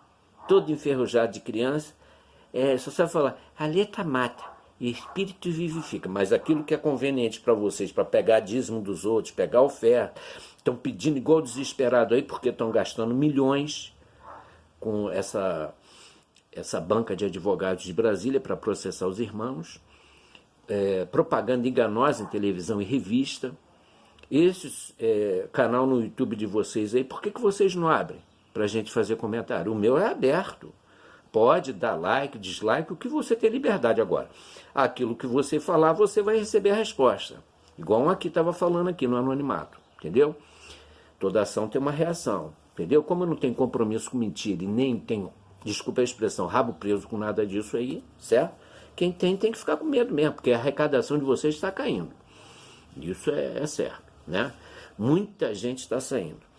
todo 0.47 0.71
enferrujado 0.71 1.33
de 1.33 1.39
criança, 1.39 1.93
é, 2.53 2.77
só 2.77 2.91
sabe 2.91 3.11
falar, 3.11 3.37
a 3.57 3.65
letra 3.65 4.03
mata, 4.03 4.55
e 4.79 4.91
espírito 4.91 5.49
vivifica. 5.49 6.09
Mas 6.09 6.33
aquilo 6.33 6.63
que 6.63 6.73
é 6.73 6.77
conveniente 6.77 7.39
para 7.39 7.53
vocês, 7.53 7.91
para 7.91 8.05
pegar 8.05 8.39
dízimo 8.39 8.81
dos 8.81 9.05
outros, 9.05 9.33
pegar 9.33 9.61
oferta, 9.61 10.19
estão 10.57 10.75
pedindo 10.75 11.17
igual 11.17 11.41
desesperado 11.41 12.13
aí, 12.13 12.21
porque 12.21 12.49
estão 12.49 12.71
gastando 12.71 13.13
milhões 13.13 13.93
com 14.79 15.09
essa, 15.09 15.73
essa 16.51 16.79
banca 16.79 17.15
de 17.15 17.25
advogados 17.25 17.83
de 17.83 17.93
Brasília 17.93 18.39
para 18.39 18.55
processar 18.55 19.07
os 19.07 19.19
irmãos, 19.19 19.81
é, 20.67 21.05
propaganda 21.05 21.67
enganosa 21.67 22.23
em 22.23 22.27
televisão 22.27 22.81
e 22.81 22.85
revista. 22.85 23.55
Esse 24.29 24.93
é, 24.99 25.47
canal 25.53 25.85
no 25.85 26.01
YouTube 26.01 26.35
de 26.35 26.45
vocês 26.45 26.95
aí, 26.95 27.03
por 27.03 27.21
que, 27.21 27.31
que 27.31 27.39
vocês 27.39 27.75
não 27.75 27.87
abrem? 27.87 28.19
Para 28.55 28.63
a 28.63 28.67
gente 28.67 28.89
fazer 28.89 29.17
comentário. 29.17 29.69
O 29.69 29.75
meu 29.75 29.97
é 29.97 30.07
aberto. 30.07 30.73
Pode 31.29 31.73
dar 31.73 31.95
like, 31.95 32.39
dislike, 32.39 32.93
o 32.93 32.95
que 32.95 33.09
você 33.09 33.35
tem 33.35 33.49
liberdade 33.49 33.99
agora. 33.99 34.29
Aquilo 34.73 35.13
que 35.13 35.27
você 35.27 35.59
falar, 35.59 35.91
você 35.91 36.21
vai 36.21 36.37
receber 36.37 36.69
a 36.69 36.75
resposta. 36.75 37.43
Igual 37.77 38.03
um 38.03 38.09
aqui 38.09 38.29
estava 38.29 38.53
falando 38.53 38.87
aqui 38.87 39.05
no 39.05 39.17
anonimato, 39.17 39.77
entendeu? 39.97 40.33
Toda 41.19 41.41
ação 41.41 41.67
tem 41.67 41.81
uma 41.81 41.91
reação, 41.91 42.53
entendeu? 42.73 43.03
Como 43.03 43.23
eu 43.23 43.27
não 43.27 43.35
tenho 43.35 43.53
compromisso 43.53 44.09
com 44.09 44.17
mentira 44.17 44.63
e 44.63 44.67
nem 44.67 44.97
tenho 44.97 45.33
desculpa 45.65 45.99
a 45.99 46.05
expressão, 46.05 46.47
rabo 46.47 46.71
preso 46.75 47.05
com 47.09 47.17
nada 47.17 47.45
disso 47.45 47.75
aí, 47.75 48.01
certo? 48.17 48.55
Quem 48.95 49.11
tem 49.11 49.35
tem 49.35 49.51
que 49.51 49.57
ficar 49.57 49.75
com 49.75 49.83
medo 49.83 50.13
mesmo, 50.13 50.35
porque 50.35 50.53
a 50.53 50.57
arrecadação 50.57 51.17
de 51.17 51.25
vocês 51.25 51.55
está 51.55 51.69
caindo. 51.73 52.13
Isso 52.95 53.29
é, 53.31 53.59
é 53.61 53.67
certo, 53.67 54.13
né? 54.25 54.53
Muita 54.97 55.53
gente 55.53 55.79
está 55.79 55.99
saindo. 55.99 56.54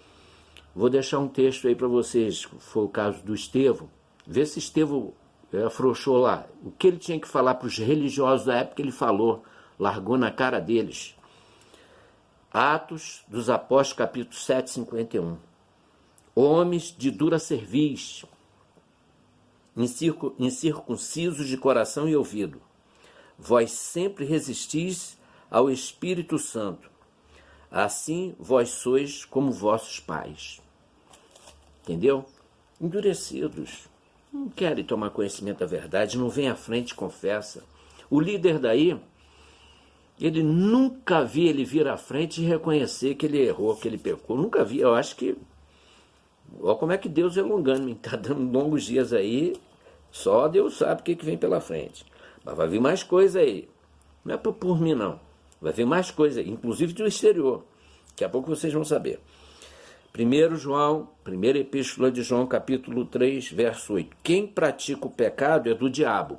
Vou 0.77 0.91
deixar 0.91 1.21
um 1.21 1.27
texto 1.27 1.67
aí 1.67 1.75
para 1.75 1.89
vocês, 1.89 2.43
foi 2.43 2.85
o 2.85 2.89
caso 2.89 3.25
do 3.25 3.35
Estevão. 3.35 3.89
Vê 4.27 4.45
se 4.45 4.59
Estevão 4.59 5.15
é, 5.51 5.63
afrouxou 5.63 6.19
lá. 6.19 6.47
O 6.63 6.71
que 6.71 6.87
ele 6.87 6.99
tinha 6.99 7.19
que 7.19 7.27
falar 7.27 7.55
para 7.55 7.67
os 7.67 7.79
religiosos 7.79 8.45
da 8.45 8.57
época, 8.57 8.83
ele 8.83 8.93
falou, 8.93 9.43
largou 9.79 10.19
na 10.19 10.31
cara 10.31 10.61
deles. 10.61 11.17
Atos 12.53 13.25
dos 13.27 13.49
Apóstolos, 13.49 13.95
capítulo 13.95 14.35
7, 14.35 14.71
51. 14.73 15.39
Homens 16.35 16.95
de 16.95 17.11
dura 17.11 17.39
cerviz, 17.39 18.27
incircuncisos 20.39 21.49
de 21.49 21.57
coração 21.57 22.07
e 22.07 22.15
ouvido, 22.15 22.61
vós 23.39 23.71
sempre 23.71 24.27
resistis 24.27 25.17
ao 25.51 25.71
Espírito 25.71 26.39
Santo. 26.39 26.91
Assim 27.71 28.37
vós 28.39 28.69
sois 28.69 29.25
como 29.25 29.51
vossos 29.51 29.99
pais. 29.99 30.66
Entendeu? 31.87 32.25
Endurecidos. 32.81 33.89
Não 34.33 34.49
querem 34.49 34.85
tomar 34.85 35.11
conhecimento 35.11 35.61
da 35.61 35.67
verdade, 35.67 36.19
não 36.19 36.29
vem 36.29 36.49
à 36.49 36.57
frente 36.57 36.91
e 36.91 36.95
confessa. 36.95 37.63
O 38.11 38.19
líder 38.21 38.59
daí 38.59 39.01
ele 40.21 40.43
nunca 40.43 41.23
vi 41.23 41.47
ele 41.47 41.65
vir 41.65 41.87
à 41.87 41.97
frente 41.97 42.43
e 42.43 42.45
reconhecer 42.45 43.15
que 43.15 43.27
ele 43.27 43.39
errou, 43.39 43.77
que 43.77 43.87
ele 43.87 43.99
pecou. 43.99 44.37
Nunca 44.37 44.65
vi. 44.65 44.81
Eu 44.81 44.95
acho 44.95 45.15
que. 45.15 45.37
Olha 46.61 46.77
como 46.77 46.93
é 46.93 46.99
que 46.99 47.09
Deus 47.09 47.37
é 47.37 47.43
longânimo. 47.43 47.91
Está 47.91 48.17
dando 48.17 48.51
longos 48.51 48.85
dias 48.85 49.13
aí. 49.13 49.55
Só 50.11 50.49
Deus 50.49 50.79
sabe 50.79 51.03
o 51.03 51.05
que, 51.05 51.15
que 51.15 51.25
vem 51.25 51.37
pela 51.37 51.61
frente. 51.61 52.05
Mas 52.45 52.57
vai 52.57 52.67
vir 52.67 52.81
mais 52.81 53.03
coisa 53.03 53.41
aí. 53.41 53.69
Não 54.25 54.35
é 54.35 54.39
por, 54.39 54.81
mim, 54.81 54.95
não. 54.95 55.21
Vai 55.61 55.73
vir 55.73 55.85
mais 55.85 56.11
coisa 56.11 56.41
inclusive 56.41 56.93
do 56.95 57.07
exterior. 57.07 57.65
Daqui 58.09 58.25
a 58.25 58.29
pouco 58.29 58.49
vocês 58.49 58.73
vão 58.73 58.85
saber. 58.85 59.21
1 60.19 60.57
João, 60.57 61.11
primeira 61.23 61.59
epístola 61.59 62.11
de 62.11 62.23
João, 62.23 62.47
capítulo 62.47 63.05
3, 63.05 63.53
verso 63.53 63.93
8. 63.93 64.17
Quem 64.23 64.47
pratica 64.47 65.07
o 65.07 65.11
pecado 65.11 65.69
é 65.69 65.75
do 65.75 65.91
diabo, 65.91 66.39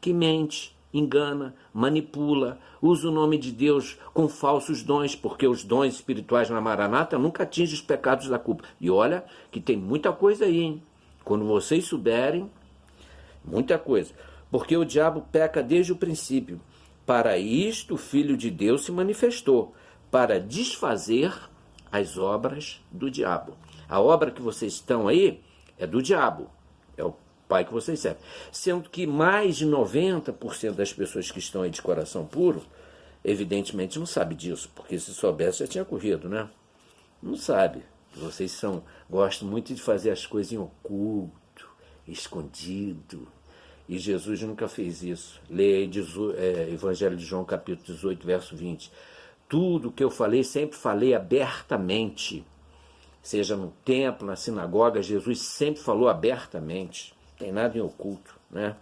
que 0.00 0.12
mente 0.12 0.76
engana, 0.94 1.52
manipula, 1.74 2.60
usa 2.80 3.08
o 3.08 3.10
nome 3.10 3.36
de 3.36 3.50
Deus 3.50 3.98
com 4.14 4.28
falsos 4.28 4.84
dons, 4.84 5.16
porque 5.16 5.44
os 5.44 5.64
dons 5.64 5.94
espirituais 5.94 6.48
na 6.48 6.60
Maranata 6.60 7.18
nunca 7.18 7.42
atingem 7.42 7.74
os 7.74 7.80
pecados 7.80 8.28
da 8.28 8.38
culpa. 8.38 8.62
E 8.80 8.88
olha 8.88 9.24
que 9.50 9.60
tem 9.60 9.76
muita 9.76 10.12
coisa 10.12 10.44
aí, 10.44 10.60
hein? 10.60 10.82
Quando 11.24 11.44
vocês 11.44 11.84
souberem, 11.84 12.48
muita 13.44 13.76
coisa. 13.76 14.14
Porque 14.52 14.76
o 14.76 14.84
diabo 14.84 15.26
peca 15.32 15.64
desde 15.64 15.90
o 15.90 15.96
princípio. 15.96 16.60
Para 17.04 17.36
isto 17.36 17.94
o 17.94 17.98
Filho 17.98 18.36
de 18.36 18.52
Deus 18.52 18.84
se 18.84 18.92
manifestou, 18.92 19.74
para 20.12 20.38
desfazer 20.38 21.32
as 21.90 22.18
obras 22.18 22.80
do 22.90 23.10
diabo. 23.10 23.56
A 23.88 24.00
obra 24.00 24.30
que 24.30 24.42
vocês 24.42 24.74
estão 24.74 25.08
aí 25.08 25.40
é 25.78 25.86
do 25.86 26.02
diabo. 26.02 26.50
É 26.96 27.04
o 27.04 27.14
Pai 27.48 27.64
que 27.64 27.72
vocês 27.72 28.00
servem. 28.00 28.22
Sendo 28.50 28.90
que 28.90 29.06
mais 29.06 29.56
de 29.56 29.66
90% 29.66 30.72
das 30.72 30.92
pessoas 30.92 31.30
que 31.30 31.38
estão 31.38 31.62
aí 31.62 31.70
de 31.70 31.80
coração 31.80 32.26
puro, 32.26 32.62
evidentemente 33.24 33.98
não 33.98 34.06
sabe 34.06 34.34
disso, 34.34 34.68
porque 34.74 34.98
se 34.98 35.14
soubesse 35.14 35.60
já 35.60 35.66
tinha 35.66 35.84
corrido, 35.84 36.28
né? 36.28 36.48
Não 37.22 37.36
sabe. 37.36 37.82
Vocês 38.14 38.50
são 38.50 38.82
gostam 39.08 39.46
muito 39.46 39.72
de 39.72 39.80
fazer 39.80 40.10
as 40.10 40.26
coisas 40.26 40.52
em 40.52 40.58
oculto, 40.58 41.68
escondido. 42.08 43.28
E 43.88 43.98
Jesus 43.98 44.42
nunca 44.42 44.66
fez 44.66 45.02
isso. 45.04 45.40
Leia 45.48 45.88
é, 46.36 46.70
Evangelho 46.72 47.16
de 47.16 47.24
João, 47.24 47.44
capítulo 47.44 47.86
18, 47.86 48.26
verso 48.26 48.56
20. 48.56 48.90
Tudo 49.48 49.92
que 49.92 50.02
eu 50.02 50.10
falei, 50.10 50.42
sempre 50.42 50.76
falei 50.76 51.14
abertamente. 51.14 52.44
Seja 53.22 53.56
no 53.56 53.72
templo, 53.84 54.26
na 54.26 54.36
sinagoga, 54.36 55.02
Jesus 55.02 55.40
sempre 55.40 55.82
falou 55.82 56.08
abertamente 56.08 57.16
tem 57.38 57.52
nada 57.52 57.76
em 57.76 57.80
oculto, 57.80 58.34
né? 58.50 58.76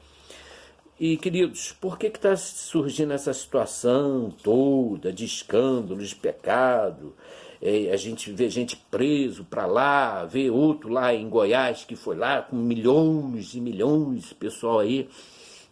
E, 0.98 1.16
queridos, 1.16 1.72
por 1.72 1.98
que 1.98 2.06
está 2.06 2.36
surgindo 2.36 3.12
essa 3.12 3.32
situação 3.32 4.32
toda 4.42 5.12
de 5.12 5.24
escândalo, 5.24 6.00
de 6.00 6.14
pecado? 6.14 7.14
É, 7.60 7.90
a 7.92 7.96
gente 7.96 8.30
vê 8.30 8.48
gente 8.48 8.76
preso 8.76 9.44
para 9.44 9.66
lá, 9.66 10.24
vê 10.24 10.50
outro 10.50 10.88
lá 10.88 11.12
em 11.12 11.28
Goiás 11.28 11.84
que 11.84 11.96
foi 11.96 12.14
lá 12.14 12.42
com 12.42 12.56
milhões 12.56 13.54
e 13.54 13.60
milhões 13.60 14.28
de 14.28 14.34
pessoal 14.36 14.80
aí, 14.80 15.08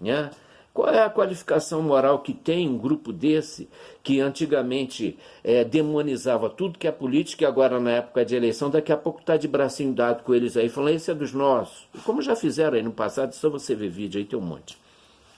né? 0.01 0.31
Qual 0.73 0.89
é 0.89 1.03
a 1.03 1.11
qualificação 1.11 1.83
moral 1.83 2.21
que 2.21 2.33
tem 2.33 2.67
um 2.67 2.79
grupo 2.79 3.13
desse 3.13 3.69
que 4.03 4.21
antigamente 4.21 5.19
é, 5.45 5.65
demonizava 5.65 6.49
tudo 6.49 6.79
que 6.79 6.89
é 6.89 6.93
política 6.93 7.45
e 7.45 7.47
agora 7.47 7.79
na 7.79 7.91
época 7.91 8.25
de 8.25 8.35
eleição, 8.35 8.71
daqui 8.71 8.91
a 8.91 8.97
pouco 8.97 9.21
está 9.21 9.37
de 9.37 9.47
bracinho 9.47 9.93
dado 9.93 10.23
com 10.23 10.35
eles 10.35 10.57
aí, 10.57 10.71
falando, 10.71 10.95
esse 10.95 11.11
é 11.11 11.15
dos 11.15 11.35
nossos. 11.35 11.87
Como 12.05 12.23
já 12.23 12.35
fizeram 12.35 12.77
aí 12.79 12.83
no 12.83 12.91
passado, 12.91 13.35
só 13.35 13.51
você 13.51 13.75
ver 13.75 13.91
vídeo 13.91 14.19
aí 14.19 14.25
tem 14.25 14.39
um 14.39 14.43
monte. 14.43 14.79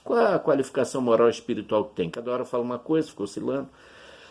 Qual 0.05 0.17
é 0.17 0.35
a 0.35 0.39
qualificação 0.39 1.01
moral 1.01 1.27
espiritual 1.27 1.83
que 1.85 1.95
tem? 1.95 2.09
Cada 2.09 2.31
hora 2.31 2.45
fala 2.45 2.63
uma 2.63 2.79
coisa, 2.79 3.09
fica 3.09 3.23
oscilando. 3.23 3.67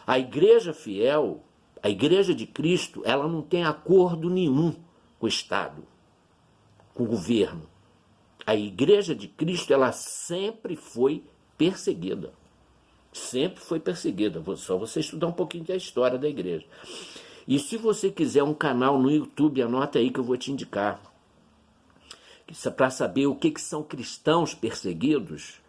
A 0.07 0.19
igreja 0.19 0.73
fiel, 0.73 1.43
a 1.83 1.91
igreja 1.91 2.35
de 2.35 2.47
Cristo, 2.47 3.03
ela 3.05 3.29
não 3.29 3.43
tem 3.43 3.63
acordo 3.63 4.31
nenhum 4.31 4.75
com 5.19 5.27
o 5.27 5.29
Estado, 5.29 5.83
com 6.95 7.05
o 7.05 7.07
governo 7.07 7.74
a 8.47 8.55
igreja 8.55 9.15
de 9.15 9.29
Cristo 9.29 9.73
ela 9.73 9.93
sempre 9.93 10.77
foi 10.77 11.23
perseguida. 11.57 12.33
Sempre 13.13 13.61
foi 13.61 13.79
perseguida. 13.79 14.43
Só 14.57 14.77
você 14.77 15.01
estudar 15.01 15.29
um 15.29 15.33
pouquinho 15.33 15.65
da 15.65 15.77
história 15.77 16.19
da 16.19 16.29
igreja. 16.29 16.67
E 17.47 17.59
se 17.59 17.77
você 17.77 18.11
quiser 18.11 18.43
um 18.43 18.55
canal 18.55 18.99
no 18.99 19.11
YouTube, 19.11 19.63
anota 19.63 19.99
aí 19.99 20.11
que 20.11 20.19
eu 20.19 20.25
vou 20.25 20.37
te 20.37 20.51
indicar. 20.51 21.01
Para 22.77 22.91
saber 22.91 23.27
o 23.27 23.35
que, 23.35 23.51
que 23.51 23.61
são 23.61 23.83
cristãos 23.83 24.55
perseguidos, 24.55 25.61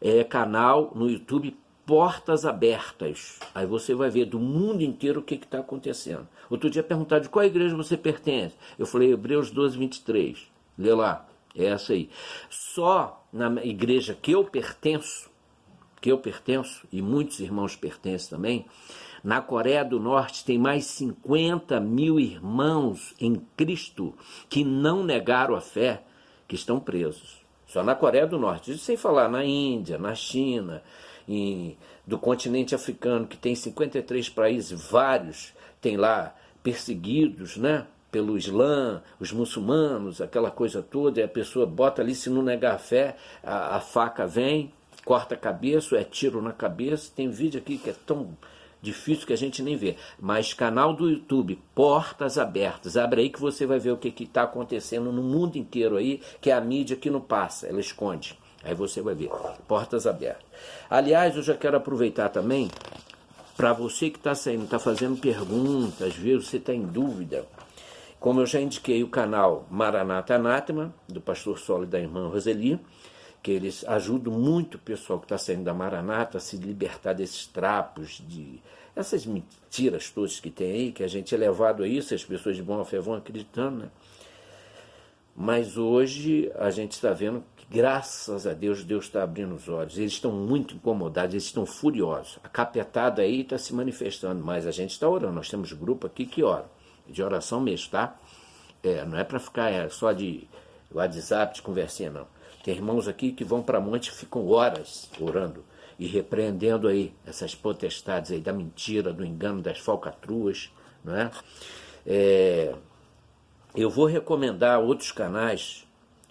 é 0.00 0.22
canal 0.22 0.92
no 0.94 1.08
YouTube 1.10 1.56
Portas 1.86 2.44
Abertas. 2.44 3.38
Aí 3.54 3.66
você 3.66 3.94
vai 3.94 4.10
ver 4.10 4.26
do 4.26 4.38
mundo 4.38 4.82
inteiro 4.82 5.20
o 5.20 5.22
que 5.22 5.34
está 5.34 5.58
acontecendo. 5.58 6.28
Outro 6.48 6.70
dia 6.70 6.82
perguntaram 6.82 7.22
de 7.22 7.28
qual 7.28 7.44
igreja 7.44 7.74
você 7.74 7.96
pertence. 7.96 8.54
Eu 8.78 8.86
falei 8.86 9.12
Hebreus 9.12 9.50
12, 9.50 9.78
23. 9.78 10.50
Lê 10.78 10.94
lá. 10.94 11.29
É 11.54 11.66
essa 11.66 11.92
aí. 11.92 12.08
Só 12.48 13.24
na 13.32 13.64
igreja 13.64 14.16
que 14.20 14.32
eu 14.32 14.44
pertenço, 14.44 15.30
que 16.00 16.10
eu 16.10 16.18
pertenço, 16.18 16.86
e 16.92 17.02
muitos 17.02 17.40
irmãos 17.40 17.76
pertencem 17.76 18.30
também, 18.30 18.66
na 19.22 19.40
Coreia 19.42 19.84
do 19.84 20.00
Norte 20.00 20.44
tem 20.44 20.58
mais 20.58 20.86
50 20.86 21.78
mil 21.80 22.18
irmãos 22.18 23.14
em 23.20 23.34
Cristo 23.56 24.14
que 24.48 24.64
não 24.64 25.04
negaram 25.04 25.54
a 25.54 25.60
fé, 25.60 26.02
que 26.48 26.54
estão 26.54 26.80
presos. 26.80 27.40
Só 27.66 27.82
na 27.84 27.94
Coreia 27.94 28.26
do 28.26 28.38
Norte. 28.38 28.72
Isso 28.72 28.84
sem 28.84 28.96
falar 28.96 29.28
na 29.28 29.44
Índia, 29.44 29.98
na 29.98 30.14
China, 30.14 30.82
em, 31.28 31.76
do 32.06 32.18
continente 32.18 32.74
africano, 32.74 33.26
que 33.26 33.36
tem 33.36 33.54
53 33.54 34.28
países, 34.30 34.90
vários 34.90 35.52
tem 35.80 35.96
lá 35.96 36.34
perseguidos, 36.62 37.56
né? 37.56 37.86
Pelo 38.10 38.36
Islã, 38.36 39.02
os 39.18 39.32
muçulmanos, 39.32 40.20
aquela 40.20 40.50
coisa 40.50 40.82
toda, 40.82 41.20
e 41.20 41.22
a 41.22 41.28
pessoa 41.28 41.66
bota 41.66 42.02
ali, 42.02 42.14
se 42.14 42.28
não 42.28 42.42
negar 42.42 42.74
a 42.74 42.78
fé, 42.78 43.16
a, 43.42 43.76
a 43.76 43.80
faca 43.80 44.26
vem, 44.26 44.72
corta 45.04 45.34
a 45.34 45.38
cabeça, 45.38 45.96
é 45.96 46.04
tiro 46.04 46.42
na 46.42 46.52
cabeça. 46.52 47.12
Tem 47.14 47.28
vídeo 47.28 47.60
aqui 47.60 47.78
que 47.78 47.90
é 47.90 47.94
tão 48.06 48.36
difícil 48.82 49.26
que 49.26 49.32
a 49.32 49.36
gente 49.36 49.62
nem 49.62 49.76
vê. 49.76 49.96
Mas 50.18 50.52
canal 50.52 50.92
do 50.92 51.08
YouTube, 51.08 51.58
Portas 51.74 52.38
Abertas. 52.38 52.96
Abre 52.96 53.22
aí 53.22 53.30
que 53.30 53.40
você 53.40 53.66
vai 53.66 53.78
ver 53.78 53.92
o 53.92 53.96
que 53.96 54.22
está 54.22 54.42
acontecendo 54.42 55.12
no 55.12 55.22
mundo 55.22 55.56
inteiro 55.56 55.96
aí, 55.96 56.20
que 56.40 56.50
é 56.50 56.54
a 56.54 56.60
mídia 56.60 56.96
que 56.96 57.10
não 57.10 57.20
passa, 57.20 57.66
ela 57.66 57.80
esconde. 57.80 58.38
Aí 58.62 58.74
você 58.74 59.00
vai 59.00 59.14
ver. 59.14 59.30
Portas 59.66 60.06
Abertas. 60.06 60.44
Aliás, 60.88 61.36
eu 61.36 61.42
já 61.42 61.54
quero 61.54 61.76
aproveitar 61.76 62.28
também 62.28 62.70
para 63.56 63.72
você 63.72 64.10
que 64.10 64.18
está 64.18 64.34
saindo, 64.34 64.64
está 64.64 64.78
fazendo 64.78 65.20
perguntas, 65.20 66.08
às 66.08 66.14
vezes 66.14 66.48
você 66.48 66.56
está 66.56 66.72
em 66.72 66.82
dúvida. 66.82 67.46
Como 68.20 68.42
eu 68.42 68.46
já 68.46 68.60
indiquei 68.60 69.02
o 69.02 69.08
canal 69.08 69.66
Maranata 69.70 70.34
Anátema, 70.34 70.94
do 71.08 71.22
pastor 71.22 71.58
Solo 71.58 71.84
e 71.84 71.86
da 71.86 71.98
irmã 71.98 72.28
Roseli, 72.28 72.78
que 73.42 73.50
eles 73.50 73.82
ajudam 73.88 74.34
muito 74.34 74.74
o 74.74 74.78
pessoal 74.78 75.18
que 75.18 75.24
está 75.24 75.38
saindo 75.38 75.64
da 75.64 75.72
Maranata 75.72 76.36
a 76.36 76.40
se 76.40 76.58
libertar 76.58 77.14
desses 77.14 77.46
trapos, 77.46 78.22
de 78.28 78.60
essas 78.94 79.24
mentiras 79.24 80.10
todas 80.10 80.38
que 80.38 80.50
tem 80.50 80.70
aí, 80.70 80.92
que 80.92 81.02
a 81.02 81.08
gente 81.08 81.34
é 81.34 81.38
levado 81.38 81.82
a 81.82 81.88
isso, 81.88 82.14
as 82.14 82.22
pessoas 82.22 82.56
de 82.56 82.62
boa 82.62 82.84
fé 82.84 83.00
vão 83.00 83.14
acreditando, 83.14 83.84
né? 83.84 83.90
Mas 85.34 85.78
hoje 85.78 86.52
a 86.56 86.68
gente 86.68 86.92
está 86.92 87.14
vendo 87.14 87.42
que, 87.56 87.64
graças 87.70 88.46
a 88.46 88.52
Deus, 88.52 88.84
Deus 88.84 89.06
está 89.06 89.22
abrindo 89.22 89.54
os 89.54 89.66
olhos. 89.66 89.96
Eles 89.96 90.12
estão 90.12 90.30
muito 90.30 90.74
incomodados, 90.74 91.32
eles 91.32 91.44
estão 91.44 91.64
furiosos. 91.64 92.38
A 92.44 92.48
capetada 92.50 93.22
aí 93.22 93.40
está 93.40 93.56
se 93.56 93.72
manifestando, 93.72 94.44
mas 94.44 94.66
a 94.66 94.70
gente 94.70 94.90
está 94.90 95.08
orando. 95.08 95.32
Nós 95.32 95.48
temos 95.48 95.72
grupo 95.72 96.06
aqui 96.06 96.26
que 96.26 96.42
ora 96.42 96.66
de 97.10 97.22
oração 97.22 97.60
mesmo, 97.60 97.90
tá? 97.90 98.16
É, 98.82 99.04
não 99.04 99.18
é 99.18 99.24
para 99.24 99.38
ficar 99.38 99.70
é, 99.70 99.88
só 99.88 100.12
de 100.12 100.48
WhatsApp 100.92 101.54
de 101.54 101.62
conversinha, 101.62 102.10
não. 102.10 102.26
Tem 102.62 102.74
irmãos 102.74 103.08
aqui 103.08 103.32
que 103.32 103.44
vão 103.44 103.62
para 103.62 103.80
monte 103.80 104.08
e 104.08 104.12
ficam 104.12 104.46
horas 104.48 105.10
orando 105.18 105.64
e 105.98 106.06
repreendendo 106.06 106.88
aí 106.88 107.12
essas 107.26 107.54
potestades 107.54 108.30
aí 108.30 108.40
da 108.40 108.52
mentira, 108.52 109.12
do 109.12 109.24
engano, 109.24 109.60
das 109.60 109.78
falcatruas, 109.78 110.70
não 111.04 111.14
é? 111.14 111.30
é 112.06 112.74
eu 113.74 113.88
vou 113.88 114.06
recomendar 114.06 114.80
outros 114.80 115.12
canais 115.12 115.86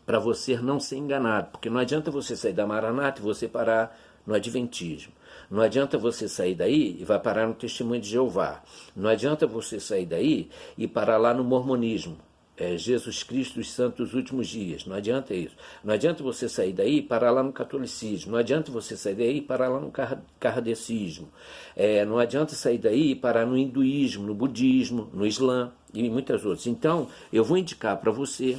para 0.06 0.20
você 0.20 0.58
não 0.58 0.80
ser 0.80 0.98
enganado, 0.98 1.52
porque 1.52 1.70
não 1.70 1.80
adianta 1.80 2.12
você 2.12 2.36
sair 2.36 2.52
da 2.54 2.66
Maranata 2.66 3.22
e 3.22 3.24
você 3.24 3.48
parar 3.48 3.98
no 4.26 4.34
Adventismo. 4.34 5.14
Não 5.50 5.62
adianta 5.62 5.98
você 5.98 6.28
sair 6.28 6.56
daí 6.56 6.98
e 7.00 7.04
vai 7.04 7.20
parar 7.20 7.48
no 7.48 7.54
Testemunho 7.54 8.02
de 8.02 8.10
Jeová. 8.10 8.62
Não 8.96 9.10
adianta 9.10 9.48
você 9.48 9.80
sair 9.80 10.06
daí 10.06 10.50
e 10.78 10.88
parar 10.88 11.18
lá 11.18 11.34
no 11.34 11.44
Mormonismo 11.44 12.18
é, 12.60 12.78
Jesus 12.78 13.24
Cristo 13.24 13.62
os 13.62 13.72
santos 13.72 14.14
últimos 14.14 14.50
dias. 14.50 14.86
Não 14.86 14.96
adianta 14.96 15.34
isso. 15.34 15.56
Não 15.84 15.94
adianta 15.94 16.22
você 16.22 16.50
sair 16.50 16.74
daí 16.74 16.98
e 16.98 17.02
parar 17.02 17.32
lá 17.32 17.42
no 17.42 17.54
catolicismo. 17.54 18.34
Não 18.34 18.38
adianta 18.38 18.70
você 18.70 18.98
sair 18.98 19.16
daí 19.16 19.38
e 19.38 19.42
parar 19.42 19.70
lá 19.70 19.80
no 19.80 19.92
kardecismo. 20.38 21.30
É, 21.76 22.04
não 22.04 22.20
adianta 22.20 22.54
sair 22.54 22.78
daí 22.78 23.12
e 23.12 23.16
parar 23.16 23.46
no 23.46 23.58
hinduísmo, 23.58 24.28
no 24.28 24.36
budismo, 24.36 25.10
no 25.14 25.26
islã 25.26 25.72
e 25.94 26.10
muitas 26.10 26.44
outras. 26.44 26.68
Então, 26.68 27.08
eu 27.32 27.46
vou 27.46 27.58
indicar 27.58 27.98
para 27.98 28.12
você 28.12 28.58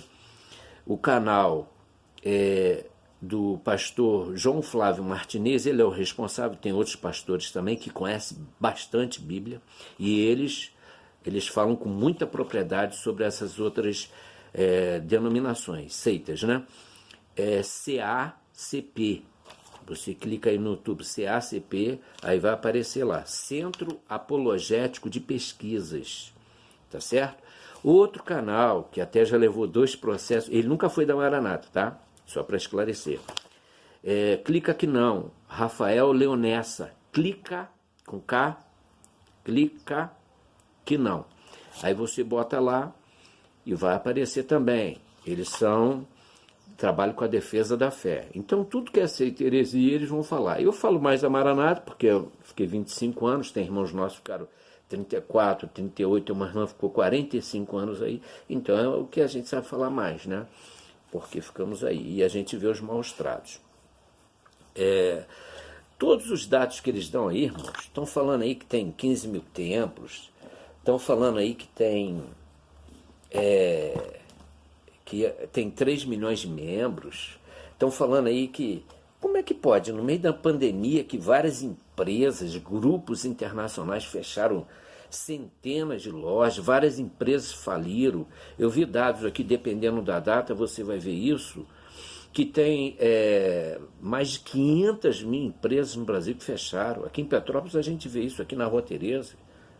o 0.87 0.97
canal 0.97 1.71
é, 2.25 2.87
do 3.21 3.59
pastor 3.63 4.35
João 4.37 4.63
Flávio 4.63 5.05
Martinez, 5.05 5.67
ele 5.67 5.83
é 5.83 5.85
o 5.85 5.91
responsável, 5.91 6.57
tem 6.57 6.73
outros 6.73 6.97
pastores 6.97 7.51
também 7.51 7.77
que 7.77 7.91
conhecem 7.91 8.39
bastante 8.59 9.21
Bíblia, 9.21 9.61
e 9.99 10.21
eles 10.21 10.73
eles 11.25 11.47
falam 11.47 11.77
com 11.77 11.89
muita 11.89 12.27
propriedade 12.27 12.97
sobre 12.97 13.25
essas 13.25 13.59
outras 13.59 14.11
é, 14.55 14.99
denominações, 15.01 15.95
seitas, 15.95 16.43
né? 16.43 16.65
É 17.37 17.61
CACP. 17.61 19.25
Você 19.87 20.15
clica 20.15 20.51
aí 20.51 20.59
no 20.59 20.71
YouTube 20.71 21.05
CACP, 21.05 22.01
aí 22.23 22.39
vai 22.39 22.53
aparecer 22.53 23.05
lá, 23.05 23.25
Centro 23.27 24.01
Apologético 24.09 25.11
de 25.11 25.21
Pesquisas, 25.21 26.33
tá 26.89 27.01
certo? 27.01 27.43
Outro 27.83 28.23
canal 28.23 28.89
que 28.91 29.01
até 29.01 29.25
já 29.25 29.37
levou 29.37 29.67
dois 29.67 29.97
processos, 29.97 30.51
ele 30.51 30.69
nunca 30.69 30.89
foi 30.89 31.05
da 31.05 31.17
Maranata, 31.17 31.69
tá? 31.73 31.99
Só 32.31 32.45
para 32.45 32.57
esclarecer. 32.57 33.19
É, 34.05 34.37
clica 34.37 34.73
que 34.73 34.87
não, 34.87 35.33
Rafael 35.49 36.13
Leonessa, 36.13 36.93
clica 37.13 37.69
com 38.07 38.21
K, 38.21 38.57
clica 39.45 40.13
que 40.85 40.97
não. 40.97 41.25
Aí 41.83 41.93
você 41.93 42.23
bota 42.23 42.61
lá 42.61 42.95
e 43.67 43.75
vai 43.75 43.97
aparecer 43.97 44.45
também. 44.45 45.01
Eles 45.27 45.49
são 45.49 46.07
trabalho 46.77 47.15
com 47.15 47.25
a 47.25 47.27
defesa 47.27 47.77
da 47.77 47.91
fé. 47.91 48.29
Então, 48.33 48.63
tudo 48.63 48.93
que 48.93 49.01
é 49.01 49.09
seita 49.09 49.43
heresia, 49.43 49.97
eles 49.97 50.09
vão 50.09 50.23
falar. 50.23 50.63
Eu 50.63 50.73
falo 50.73 51.01
mais 51.01 51.25
a 51.25 51.29
Maranata, 51.29 51.81
porque 51.81 52.07
eu 52.07 52.31
fiquei 52.45 52.67
25 52.69 53.27
anos, 53.27 53.51
tem 53.51 53.65
irmãos 53.65 53.93
nossos 53.93 54.19
que 54.19 54.23
ficaram 54.23 54.47
34, 54.89 55.67
38, 55.67 56.33
uma 56.33 56.47
irmã 56.47 56.65
ficou 56.65 56.91
45 56.91 57.77
anos 57.77 58.01
aí. 58.01 58.23
Então, 58.49 58.79
é 58.79 58.87
o 58.87 59.05
que 59.05 59.21
a 59.21 59.27
gente 59.27 59.49
sabe 59.49 59.67
falar 59.67 59.91
mais, 59.91 60.27
né? 60.27 60.47
Porque 61.11 61.41
ficamos 61.41 61.85
aí. 61.85 62.17
E 62.17 62.23
a 62.23 62.29
gente 62.29 62.57
vê 62.57 62.67
os 62.67 62.81
maus 62.81 63.13
tratos. 63.13 63.61
É, 64.75 65.25
todos 65.99 66.31
os 66.31 66.47
dados 66.47 66.81
que 66.81 66.91
eles 66.91 67.09
dão 67.09 67.29
aí, 67.29 67.45
irmãos, 67.45 67.73
estão 67.81 68.07
falando 68.07 68.43
aí 68.43 68.55
que 68.55 68.65
tem 68.65 68.91
15 68.93 69.29
mil 69.29 69.43
templos, 69.53 70.31
Estão 70.81 70.99
falando 70.99 71.39
aí 71.39 71.55
que 71.55 71.69
tem. 71.69 72.23
É, 73.31 74.19
que 75.05 75.29
tem 75.53 75.71
3 75.71 76.05
milhões 76.05 76.41
de 76.41 76.49
membros. 76.49 77.39
Estão 77.73 77.91
falando 77.91 78.27
aí 78.27 78.49
que. 78.49 78.85
Como 79.21 79.37
é 79.37 79.43
que 79.43 79.53
pode, 79.53 79.93
no 79.93 80.03
meio 80.03 80.19
da 80.19 80.33
pandemia, 80.33 81.05
que 81.05 81.19
várias 81.19 81.63
empresas, 81.63 82.57
grupos 82.57 83.27
internacionais 83.27 84.03
fecharam 84.03 84.67
centenas 85.17 86.03
de 86.03 86.11
lojas, 86.11 86.65
várias 86.65 86.99
empresas 86.99 87.53
faliram. 87.53 88.27
Eu 88.59 88.71
vi 88.71 88.85
dados 88.85 89.25
aqui, 89.25 89.43
dependendo 89.43 90.03
da 90.03 90.21
data, 90.21 90.55
você 90.55 90.83
vai 90.83 90.99
ver 90.99 91.13
isso, 91.13 91.67
que 92.33 92.45
tem 92.45 92.97
é, 92.99 93.81
mais 94.01 94.31
de 94.31 94.41
500 94.41 95.23
mil 95.23 95.45
empresas 95.45 95.97
no 95.97 96.05
Brasil 96.05 96.35
que 96.35 96.45
fecharam. 96.45 97.05
Aqui 97.05 97.23
em 97.23 97.27
Petrópolis 97.27 97.75
a 97.75 97.83
gente 97.83 98.09
vê 98.09 98.23
isso, 98.23 98.41
aqui 98.41 98.55
na 98.55 98.67
Rua 98.67 98.83
Tereza. 98.83 99.35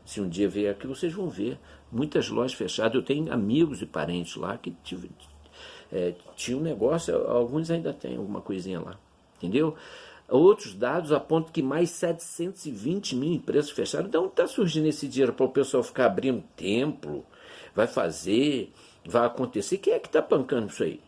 Se 0.05 0.21
um 0.21 0.29
dia 0.29 0.49
vier 0.49 0.73
aqui, 0.73 0.87
vocês 0.87 1.13
vão 1.13 1.29
ver 1.29 1.59
muitas 1.93 2.29
lojas 2.29 2.55
fechadas. 2.55 2.95
Eu 2.95 3.03
tenho 3.03 3.33
amigos 3.33 3.81
e 3.83 3.87
parentes 3.87 4.35
lá 4.37 4.59
que 4.59 4.73
tive, 4.83 5.11
é, 5.93 6.15
tinham 6.35 6.61
negócio, 6.61 7.15
alguns 7.29 7.71
ainda 7.71 7.93
têm 7.93 8.17
alguma 8.17 8.41
coisinha 8.41 8.81
lá. 8.81 8.99
Entendeu? 9.37 9.77
Outros 10.31 10.75
dados 10.75 11.13
apontam 11.13 11.53
que 11.53 11.63
mais 11.63 11.91
720 11.91 13.17
mil 13.17 13.33
empresas 13.33 13.71
fecharam. 13.71 14.07
Então 14.07 14.27
está 14.27 14.47
surgindo 14.47 14.87
esse 14.87 15.09
dinheiro 15.09 15.33
para 15.33 15.47
o 15.47 15.51
pessoal 15.51 15.83
ficar 15.83 16.07
abrindo 16.07 16.45
templo, 16.57 17.27
vai 17.75 17.87
fazer, 17.87 18.73
vai 19.05 19.27
acontecer. 19.27 19.79
Quem 19.79 19.93
é 19.93 19.99
que 19.99 20.07
está 20.07 20.23
pancando 20.23 20.69
isso 20.69 20.83
aí? 20.83 21.01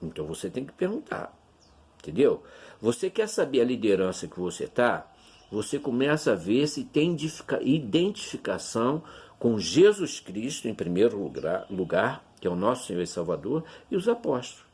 Então 0.00 0.26
você 0.26 0.48
tem 0.48 0.64
que 0.64 0.72
perguntar. 0.72 1.36
Entendeu? 1.98 2.42
Você 2.80 3.10
quer 3.10 3.28
saber 3.28 3.60
a 3.60 3.64
liderança 3.64 4.26
que 4.26 4.40
você 4.40 4.64
está? 4.64 5.10
você 5.50 5.78
começa 5.78 6.32
a 6.32 6.36
ver 6.36 6.68
se 6.68 6.84
tem 6.84 7.16
identificação 7.62 9.02
com 9.38 9.58
Jesus 9.58 10.20
Cristo, 10.20 10.68
em 10.68 10.74
primeiro 10.74 11.20
lugar, 11.20 11.66
lugar, 11.68 12.24
que 12.40 12.46
é 12.46 12.50
o 12.50 12.54
nosso 12.54 12.86
Senhor 12.86 13.02
e 13.02 13.06
Salvador, 13.06 13.64
e 13.90 13.96
os 13.96 14.08
apóstolos. 14.08 14.69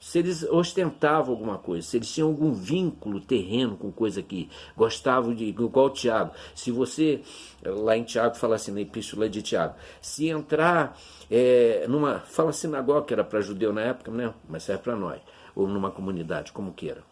Se 0.00 0.18
eles 0.18 0.42
ostentavam 0.44 1.34
alguma 1.34 1.58
coisa, 1.58 1.86
se 1.86 1.98
eles 1.98 2.10
tinham 2.10 2.28
algum 2.28 2.52
vínculo 2.52 3.20
terreno 3.20 3.76
com 3.76 3.92
coisa 3.92 4.22
que 4.22 4.48
gostavam 4.74 5.34
de, 5.34 5.44
igual 5.44 5.90
Tiago. 5.90 6.32
Se 6.54 6.70
você, 6.70 7.20
lá 7.62 7.94
em 7.98 8.02
Tiago, 8.02 8.34
fala 8.34 8.56
assim, 8.56 8.72
na 8.72 8.80
epístola 8.80 9.28
de 9.28 9.42
Tiago, 9.42 9.74
se 10.00 10.28
entrar 10.28 10.98
é, 11.30 11.84
numa, 11.86 12.20
fala 12.20 12.50
sinagoga, 12.50 13.02
que 13.02 13.12
era 13.12 13.22
para 13.22 13.42
judeu 13.42 13.74
na 13.74 13.82
época, 13.82 14.10
né? 14.10 14.32
mas 14.48 14.62
serve 14.62 14.82
para 14.82 14.96
nós, 14.96 15.20
ou 15.54 15.68
numa 15.68 15.90
comunidade, 15.90 16.50
como 16.50 16.72
queira. 16.72 17.02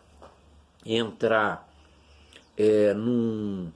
Entrar 0.86 1.68
é, 2.56 2.94
num, 2.94 3.70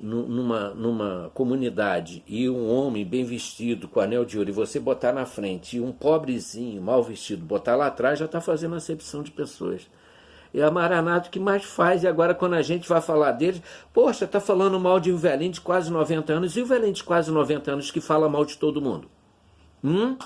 numa, 0.00 0.70
numa 0.70 1.30
comunidade 1.34 2.22
e 2.26 2.48
um 2.48 2.68
homem 2.68 3.04
bem 3.04 3.24
vestido, 3.24 3.88
com 3.88 4.00
anel 4.00 4.24
de 4.24 4.38
ouro, 4.38 4.50
e 4.50 4.52
você 4.52 4.78
botar 4.78 5.12
na 5.12 5.24
frente, 5.24 5.76
e 5.76 5.80
um 5.80 5.92
pobrezinho, 5.92 6.82
mal 6.82 7.02
vestido, 7.02 7.44
botar 7.44 7.76
lá 7.76 7.86
atrás, 7.86 8.18
já 8.18 8.24
está 8.24 8.40
fazendo 8.40 8.74
acepção 8.74 9.22
de 9.22 9.30
pessoas. 9.30 9.88
É 10.52 10.62
a 10.62 10.70
Maranata 10.70 11.30
que 11.30 11.40
mais 11.40 11.64
faz, 11.64 12.02
e 12.02 12.06
agora 12.06 12.34
quando 12.34 12.54
a 12.54 12.62
gente 12.62 12.88
vai 12.88 13.00
falar 13.00 13.32
deles, 13.32 13.62
poxa, 13.92 14.24
está 14.24 14.40
falando 14.40 14.78
mal 14.78 15.00
de 15.00 15.12
um 15.12 15.16
velhinho 15.16 15.52
de 15.52 15.60
quase 15.60 15.90
90 15.90 16.32
anos, 16.32 16.56
e 16.56 16.60
o 16.60 16.66
velhinho 16.66 16.92
de 16.92 17.02
quase 17.02 17.30
90 17.30 17.72
anos 17.72 17.90
que 17.90 18.00
fala 18.00 18.28
mal 18.28 18.44
de 18.44 18.58
todo 18.58 18.80
mundo? 18.80 19.08
Hum? 19.82 20.16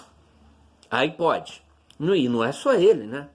Aí 0.90 1.11
pode. 1.11 1.62
E 2.00 2.28
não 2.28 2.44
é 2.44 2.52
só 2.52 2.74
ele, 2.74 3.07
né? 3.07 3.28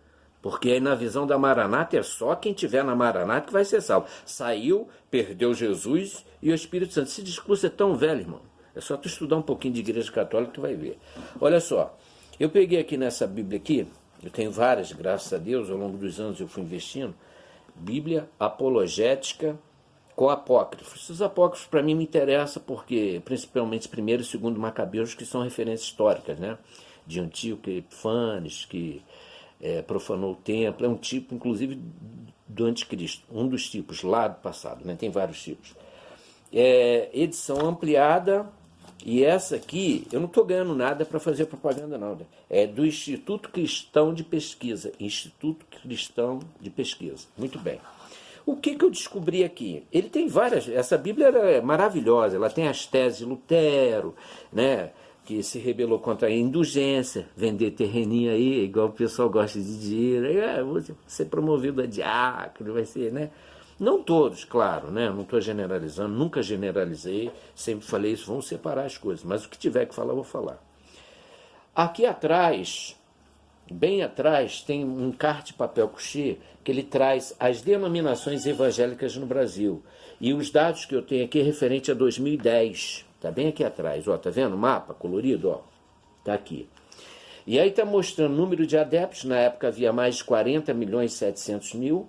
Porque 0.43 0.71
aí 0.71 0.79
na 0.82 0.93
visão 0.93 1.25
da 1.25 1.38
Maranata 1.38 1.97
é 1.97 2.03
só 2.03 2.36
quem 2.36 2.51
tiver 2.51 2.84
na 2.84 2.93
Maranata 2.93 3.47
que 3.47 3.53
vai 3.53 3.63
ser 3.63 3.82
salvo. 3.82 4.08
Saiu, 4.25 4.89
perdeu 5.10 5.53
Jesus 5.53 6.25
e 6.41 6.51
o 6.51 6.53
Espírito 6.53 6.93
Santo. 6.93 7.08
Esse 7.08 7.23
discurso 7.23 7.65
é 7.65 7.69
tão 7.69 7.95
velho, 7.95 8.19
irmão. 8.19 8.41
É 8.75 8.82
só 8.82 8.97
tu 8.97 9.08
estudar 9.08 9.38
um 9.38 9.41
pouquinho 9.41 9.73
de 9.73 9.79
igreja 9.79 10.12
católica 10.12 10.51
que 10.51 10.56
tu 10.56 10.62
vai 10.62 10.75
ver. 10.75 10.99
Olha 11.39 11.62
só, 11.62 11.97
eu 12.38 12.49
peguei 12.49 12.77
aqui 12.77 12.97
nessa 12.97 13.25
Bíblia 13.25 13.58
aqui, 13.58 13.88
eu 14.21 14.29
tenho 14.29 14.51
várias, 14.51 14.91
graças 14.91 15.32
a 15.32 15.38
Deus, 15.38 15.69
ao 15.69 15.77
longo 15.77 15.97
dos 15.97 16.19
anos 16.19 16.39
eu 16.41 16.47
fui 16.47 16.62
investindo, 16.62 17.15
Bíblia 17.73 18.27
apologética 18.38 19.58
com 20.13 20.29
apócrifos. 20.29 21.10
Os 21.10 21.21
apócrifos 21.21 21.67
para 21.67 21.82
mim 21.82 21.95
me 21.95 22.03
interessam 22.03 22.62
porque, 22.65 23.21
principalmente 23.23 23.88
primeiro 23.88 24.21
e 24.21 24.25
segundo 24.25 24.60
Macabeus, 24.60 25.13
que 25.13 25.25
são 25.25 25.41
referências 25.41 25.88
históricas, 25.88 26.38
né? 26.38 26.58
De 27.08 27.19
Antíoco 27.19 27.69
Epifanes, 27.69 28.65
que 28.65 29.01
é, 29.63 29.82
profanou 29.82 30.34
o 30.34 30.36
templo, 30.36 30.86
é 30.86 30.89
um 30.89 30.97
tipo, 30.97 31.34
inclusive, 31.34 31.80
do 32.45 32.65
anticristo, 32.65 33.26
um 33.32 33.47
dos 33.47 33.69
tipos 33.69 34.04
lá 34.04 34.28
do 34.28 34.41
passado, 34.41 34.86
né? 34.86 34.95
tem 34.99 35.10
vários 35.10 35.41
tipos. 35.41 35.73
É, 36.52 37.10
edição 37.13 37.65
ampliada, 37.65 38.52
e 39.06 39.23
essa 39.23 39.56
aqui, 39.56 40.06
eu 40.12 40.19
não 40.19 40.28
estou 40.28 40.45
ganhando 40.45 40.76
nada 40.76 41.06
para 41.06 41.19
fazer 41.19 41.45
propaganda, 41.45 41.97
não. 41.97 42.15
Né? 42.15 42.26
É 42.49 42.67
do 42.67 42.86
Instituto 42.86 43.49
Cristão 43.49 44.13
de 44.13 44.23
Pesquisa. 44.23 44.93
Instituto 44.99 45.65
Cristão 45.65 46.39
de 46.62 46.69
Pesquisa. 46.69 47.26
Muito 47.38 47.60
bem. 47.60 47.80
O 48.45 48.56
que, 48.56 48.76
que 48.76 48.84
eu 48.86 48.89
descobri 48.89 49.43
aqui? 49.43 49.84
Ele 49.91 50.10
tem 50.10 50.28
várias. 50.28 50.69
Essa 50.69 50.97
Bíblia 50.97 51.28
é 51.28 51.62
maravilhosa. 51.62 52.38
Ela 52.38 52.49
tem 52.49 52.67
as 52.67 52.86
teses 52.86 53.19
de 53.19 53.26
Lutero, 53.26 54.15
né? 54.52 54.91
Que 55.25 55.41
se 55.41 55.59
rebelou 55.59 55.99
contra 55.99 56.27
a 56.27 56.31
indulgência, 56.31 57.27
vender 57.36 57.71
terreninho 57.71 58.31
aí, 58.31 58.63
igual 58.63 58.88
o 58.88 58.91
pessoal 58.91 59.29
gosta 59.29 59.59
de 59.59 59.79
dinheiro, 59.79 60.27
aí, 60.27 60.41
ah, 60.41 60.63
vou 60.63 60.81
ser 61.07 61.25
promovido 61.25 61.81
a 61.81 61.86
diácono, 61.86 62.73
vai 62.73 62.86
ser, 62.86 63.12
né? 63.12 63.29
Não 63.79 64.03
todos, 64.03 64.43
claro, 64.43 64.91
né? 64.91 65.09
Não 65.09 65.21
estou 65.21 65.41
generalizando, 65.41 66.13
nunca 66.13 66.41
generalizei, 66.41 67.31
sempre 67.55 67.86
falei 67.86 68.13
isso, 68.13 68.27
vamos 68.27 68.47
separar 68.47 68.86
as 68.86 68.97
coisas, 68.97 69.23
mas 69.23 69.45
o 69.45 69.49
que 69.49 69.57
tiver 69.57 69.86
que 69.86 69.95
falar, 69.95 70.13
vou 70.13 70.23
falar. 70.23 70.63
Aqui 71.75 72.05
atrás 72.05 72.95
bem 73.71 74.03
atrás 74.03 74.62
tem 74.62 74.83
um 74.83 75.12
carte 75.12 75.53
papel 75.53 75.88
couché 75.88 76.38
que 76.63 76.71
ele 76.71 76.83
traz 76.83 77.36
as 77.39 77.62
denominações 77.62 78.45
evangélicas 78.45 79.15
no 79.17 79.25
Brasil. 79.25 79.83
E 80.19 80.33
os 80.33 80.49
dados 80.49 80.86
que 80.86 80.95
eu 80.95 81.01
tenho 81.01 81.25
aqui 81.25 81.39
é 81.39 81.43
referente 81.43 81.91
a 81.91 81.93
2010. 81.93 83.05
Tá 83.23 83.31
bem 83.31 83.47
aqui 83.47 83.63
atrás, 83.63 84.05
ó, 84.05 84.17
tá 84.17 84.29
vendo 84.29 84.53
o 84.53 84.57
mapa 84.57 84.93
colorido, 84.93 85.49
ó? 85.49 85.62
Tá 86.25 86.33
aqui. 86.33 86.67
E 87.47 87.57
aí 87.57 87.69
está 87.69 87.86
mostrando 87.86 88.33
o 88.33 88.36
número 88.36 88.67
de 88.67 88.77
adeptos, 88.77 89.23
na 89.23 89.38
época 89.38 89.69
havia 89.69 89.93
mais 89.93 90.17
de 90.17 90.25
40 90.25 90.73
milhões 90.73 91.13
e 91.13 91.15
700 91.19 91.73
mil, 91.75 92.05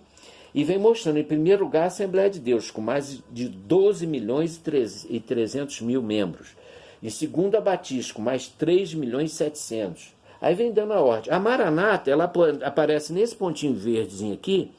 e 0.53 0.64
vem 0.64 0.77
mostrando, 0.77 1.18
em 1.18 1.22
primeiro 1.22 1.66
lugar, 1.66 1.85
a 1.85 1.87
Assembleia 1.87 2.29
de 2.29 2.40
Deus, 2.40 2.68
com 2.68 2.81
mais 2.81 3.22
de 3.31 3.48
12 3.48 4.09
milhões 4.09 4.61
e 5.09 5.20
300 5.20 5.83
mil 5.83 6.03
membros. 6.03 6.57
Em 7.00 7.11
segundo, 7.11 7.55
a 7.55 7.61
Batista, 7.61 8.12
com 8.12 8.22
mais 8.22 8.48
3 8.48 8.94
milhões 8.94 9.31
e 9.31 9.37
700. 9.37 10.12
Aí 10.40 10.57
vem 10.57 10.72
dando 10.72 10.94
a 10.94 11.00
ordem. 11.00 11.33
A 11.33 11.38
Maranata, 11.38 12.11
ela 12.11 12.24
aparece 12.64 13.12
nesse 13.12 13.37
pontinho 13.37 13.74
verdezinho 13.74 14.35
aqui, 14.35 14.72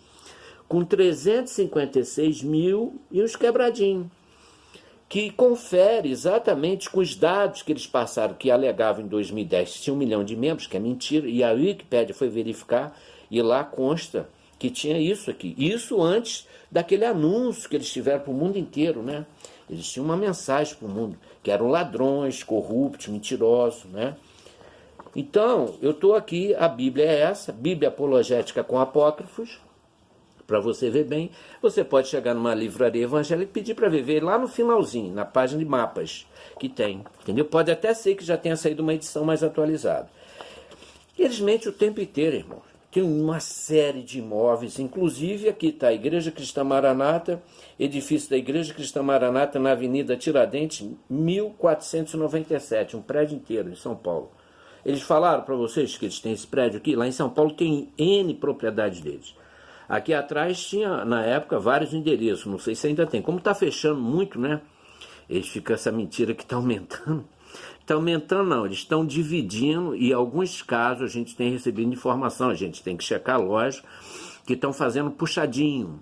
com 0.68 0.84
356 0.84 2.44
mil 2.44 3.00
e 3.10 3.24
uns 3.24 3.38
quebradinhos 3.38 4.08
que 5.08 5.30
confere 5.32 6.10
exatamente 6.10 6.90
com 6.90 7.00
os 7.00 7.16
dados 7.16 7.62
que 7.62 7.72
eles 7.72 7.86
passaram, 7.86 8.34
que 8.34 8.50
alegavam 8.50 9.06
em 9.06 9.08
2010 9.08 9.82
tinha 9.82 9.94
um 9.94 9.98
milhão 9.98 10.24
de 10.24 10.36
membros, 10.36 10.68
que 10.68 10.78
é 10.78 10.80
mentira, 10.80 11.28
e 11.28 11.44
a 11.44 11.52
Wikipédia 11.52 12.16
foi 12.16 12.28
verificar 12.28 12.98
e 13.30 13.42
lá 13.42 13.64
consta 13.64 14.28
que 14.58 14.70
tinha 14.70 14.98
isso 14.98 15.30
aqui. 15.30 15.54
Isso 15.58 16.02
antes 16.02 16.48
daquele 16.72 17.06
anúncio 17.06 17.70
que 17.70 17.76
eles 17.76 17.92
tiveram 17.92 18.22
para 18.22 18.32
o 18.32 18.34
mundo 18.34 18.58
inteiro, 18.58 19.04
né? 19.04 19.26
Eles 19.70 19.92
tinham 19.92 20.06
uma 20.06 20.18
mensagem 20.18 20.76
para 20.76 20.88
o 20.88 20.92
mundo, 20.92 21.18
que 21.44 21.52
eram 21.52 21.68
ladrões, 21.68 22.44
corruptos, 22.44 23.08
mentirosos, 23.08 23.86
né? 23.86 24.16
Então, 25.16 25.76
eu 25.82 25.92
estou 25.92 26.14
aqui, 26.14 26.54
a 26.56 26.68
Bíblia 26.68 27.06
é 27.06 27.22
essa, 27.22 27.52
Bíblia 27.52 27.90
apologética 27.90 28.64
com 28.64 28.80
apócrifos, 28.80 29.60
para 30.46 30.60
você 30.60 30.90
ver 30.90 31.06
bem, 31.06 31.32
você 31.62 31.84
pode 31.84 32.08
chegar 32.08 32.34
numa 32.34 32.54
livraria 32.54 33.04
evangélica 33.04 33.50
e 33.50 33.54
pedir 33.54 33.74
para 33.74 33.90
ver, 33.90 34.04
ver 34.04 34.24
lá 34.24 34.38
no 34.38 34.48
finalzinho, 34.48 35.14
na 35.14 35.26
página 35.26 35.60
de 35.60 35.66
mapas 35.66 36.28
que 36.60 36.70
tem. 36.70 37.04
Entendeu? 37.22 37.46
Pode 37.46 37.72
até 37.72 37.94
ser 37.94 38.16
que 38.16 38.24
já 38.24 38.38
tenha 38.38 38.56
saído 38.56 38.84
uma 38.84 38.94
edição 38.94 39.26
mais 39.26 39.44
atualizada. 39.44 40.10
Eles 41.18 41.40
mentem 41.40 41.70
o 41.70 41.74
tempo 41.74 42.02
inteiro, 42.02 42.36
irmãos. 42.36 42.76
Tem 42.92 43.04
uma 43.04 43.42
série 43.42 44.02
de 44.02 44.20
imóveis, 44.20 44.80
inclusive 44.80 45.50
aqui 45.50 45.68
está 45.68 45.90
a 45.90 45.94
Igreja 45.94 46.32
Cristã 46.32 46.64
Maranata, 46.64 47.44
edifício 47.78 48.30
da 48.30 48.38
Igreja 48.38 48.74
Cristã 48.74 49.04
Maranata 49.04 49.60
na 49.60 49.72
Avenida 49.72 50.16
Tiradentes, 50.16 50.88
1497, 51.10 52.96
um 52.96 53.02
prédio 53.02 53.36
inteiro 53.36 53.70
em 53.70 53.76
São 53.76 53.98
Paulo. 53.98 54.32
Eles 54.86 55.02
falaram 55.02 55.44
para 55.44 55.56
vocês 55.56 55.98
que 55.98 56.06
eles 56.06 56.20
têm 56.20 56.32
esse 56.32 56.48
prédio 56.48 56.78
aqui? 56.78 56.96
Lá 56.96 57.06
em 57.06 57.12
São 57.12 57.30
Paulo 57.30 57.52
tem 57.52 57.90
N 57.98 58.34
propriedades 58.36 59.02
deles. 59.02 59.36
Aqui 59.88 60.14
atrás 60.14 60.66
tinha, 60.66 61.06
na 61.06 61.24
época, 61.24 61.60
vários 61.60 61.94
endereços, 61.94 62.46
não 62.46 62.60
sei 62.60 62.76
se 62.76 62.88
ainda 62.88 63.06
tem. 63.06 63.22
Como 63.22 63.38
está 63.38 63.54
fechando 63.54 64.02
muito, 64.02 64.40
né? 64.40 64.62
Eles 65.30 65.48
ficam 65.48 65.74
essa 65.74 65.92
mentira 65.92 66.34
que 66.34 66.44
está 66.44 66.56
aumentando. 66.56 67.26
Está 67.80 67.94
aumentando, 67.94 68.50
não, 68.50 68.66
eles 68.66 68.80
estão 68.80 69.06
dividindo 69.06 69.96
e 69.96 70.10
em 70.10 70.14
alguns 70.14 70.62
casos 70.64 71.04
a 71.04 71.08
gente 71.08 71.36
tem 71.36 71.52
recebido 71.52 71.94
informação, 71.94 72.50
a 72.50 72.56
gente 72.56 72.82
tem 72.82 72.98
que 72.98 73.04
checar, 73.04 73.40
lógico, 73.40 73.88
que 74.46 74.54
estão 74.54 74.74
fazendo 74.74 75.12
puxadinho, 75.12 76.02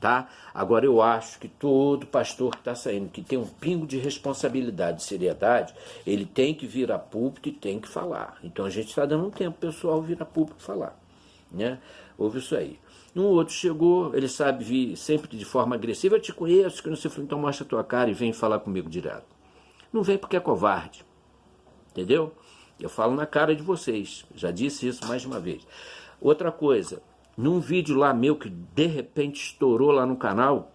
tá? 0.00 0.26
Agora 0.54 0.86
eu 0.86 1.02
acho 1.02 1.38
que 1.38 1.46
todo 1.46 2.06
pastor 2.06 2.52
que 2.52 2.58
está 2.58 2.74
saindo, 2.74 3.10
que 3.10 3.22
tem 3.22 3.38
um 3.38 3.46
pingo 3.46 3.86
de 3.86 3.98
responsabilidade, 3.98 4.98
de 4.98 5.02
seriedade, 5.04 5.74
ele 6.06 6.24
tem 6.24 6.54
que 6.54 6.66
vir 6.66 6.90
a 6.90 6.98
público 6.98 7.48
e 7.48 7.52
tem 7.52 7.78
que 7.78 7.88
falar. 7.88 8.38
Então 8.42 8.64
a 8.64 8.70
gente 8.70 8.88
está 8.88 9.04
dando 9.04 9.26
um 9.26 9.30
tempo 9.30 9.58
pessoal 9.58 10.00
vir 10.00 10.20
a 10.22 10.24
público 10.24 10.62
falar, 10.62 10.98
né? 11.50 11.78
Houve 12.16 12.38
isso 12.38 12.56
aí. 12.56 12.78
Um 13.14 13.22
outro 13.22 13.54
chegou, 13.54 14.14
ele 14.14 14.28
sabe 14.28 14.62
vir 14.62 14.96
sempre 14.96 15.36
de 15.36 15.44
forma 15.44 15.74
agressiva, 15.74 16.16
eu 16.16 16.20
te 16.20 16.32
conheço, 16.32 16.82
que 16.82 16.88
não 16.88 16.96
sei, 16.96 17.10
então 17.18 17.38
mostra 17.38 17.64
a 17.64 17.68
tua 17.68 17.82
cara 17.82 18.10
e 18.10 18.14
vem 18.14 18.32
falar 18.32 18.60
comigo 18.60 18.88
direto. 18.88 19.26
Não 19.92 20.02
vem 20.02 20.18
porque 20.18 20.36
é 20.36 20.40
covarde. 20.40 21.04
Entendeu? 21.90 22.32
Eu 22.78 22.88
falo 22.88 23.14
na 23.14 23.26
cara 23.26 23.56
de 23.56 23.62
vocês. 23.62 24.24
Já 24.34 24.50
disse 24.50 24.86
isso 24.86 25.06
mais 25.06 25.24
uma 25.24 25.40
vez. 25.40 25.66
Outra 26.20 26.52
coisa, 26.52 27.02
num 27.36 27.58
vídeo 27.58 27.96
lá 27.96 28.12
meu 28.14 28.36
que 28.36 28.48
de 28.48 28.86
repente 28.86 29.42
estourou 29.42 29.90
lá 29.90 30.06
no 30.06 30.16
canal, 30.16 30.72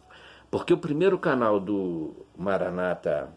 porque 0.52 0.74
o 0.74 0.78
primeiro 0.78 1.18
canal 1.18 1.60
do 1.60 2.26
Maranata 2.38 3.34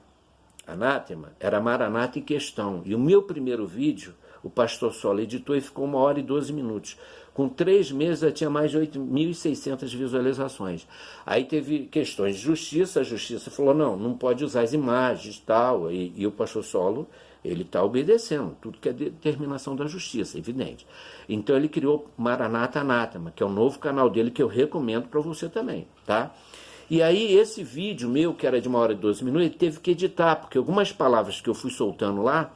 Anátema 0.67 1.33
era 1.39 1.61
Maranata 1.61 2.19
em 2.19 2.23
questão. 2.23 2.83
E 2.85 2.95
o 2.95 2.99
meu 2.99 3.23
primeiro 3.23 3.67
vídeo, 3.67 4.15
o 4.43 4.51
pastor 4.51 4.93
Sola 4.93 5.23
editou 5.23 5.55
e 5.55 5.61
ficou 5.61 5.85
uma 5.85 5.99
hora 5.99 6.19
e 6.19 6.23
doze 6.23 6.53
minutos. 6.53 6.99
Com 7.37 7.51
três 7.51 7.93
meses 7.93 8.21
já 8.21 8.33
tinha 8.33 8.49
mais 8.49 8.71
de 8.71 8.79
8.600 8.79 9.95
visualizações. 9.95 10.89
Aí 11.27 11.45
teve 11.45 11.81
questões 11.81 12.37
de 12.37 12.41
justiça, 12.41 13.01
a 13.01 13.03
justiça 13.03 13.51
falou, 13.51 13.75
não, 13.75 13.95
não 13.95 14.15
pode 14.15 14.43
usar 14.43 14.63
as 14.63 14.73
imagens 14.73 15.39
tal, 15.45 15.93
e, 15.93 16.15
e 16.17 16.27
o 16.27 16.33
pastor 16.33 16.65
Solo, 16.65 17.07
ele 17.45 17.61
está 17.61 17.85
obedecendo 17.85 18.57
tudo 18.59 18.79
que 18.79 18.89
é 18.89 18.93
determinação 18.95 19.77
da 19.77 19.87
justiça, 19.87 20.39
evidente. 20.39 20.87
Então 21.29 21.55
ele 21.55 21.69
criou 21.69 22.11
Maranata 22.17 22.81
Anátema, 22.81 23.31
que 23.37 23.43
é 23.43 23.47
o 23.47 23.51
novo 23.51 23.79
canal 23.79 24.09
dele 24.09 24.31
que 24.31 24.43
eu 24.43 24.49
recomendo 24.49 25.07
para 25.09 25.21
você 25.21 25.47
também, 25.47 25.87
tá? 26.07 26.35
E 26.89 27.03
aí 27.03 27.35
esse 27.35 27.63
vídeo 27.63 28.09
meu, 28.09 28.33
que 28.33 28.47
era 28.47 28.63
de 28.63 28.67
uma 28.67 28.79
hora 28.79 28.95
e 28.95 28.97
12 28.97 29.23
minutos, 29.23 29.47
ele 29.47 29.55
teve 29.55 29.79
que 29.79 29.91
editar, 29.91 30.37
porque 30.37 30.57
algumas 30.57 30.91
palavras 30.91 31.39
que 31.39 31.51
eu 31.51 31.55
fui 31.55 31.71
soltando 31.71 32.23
lá, 32.23 32.51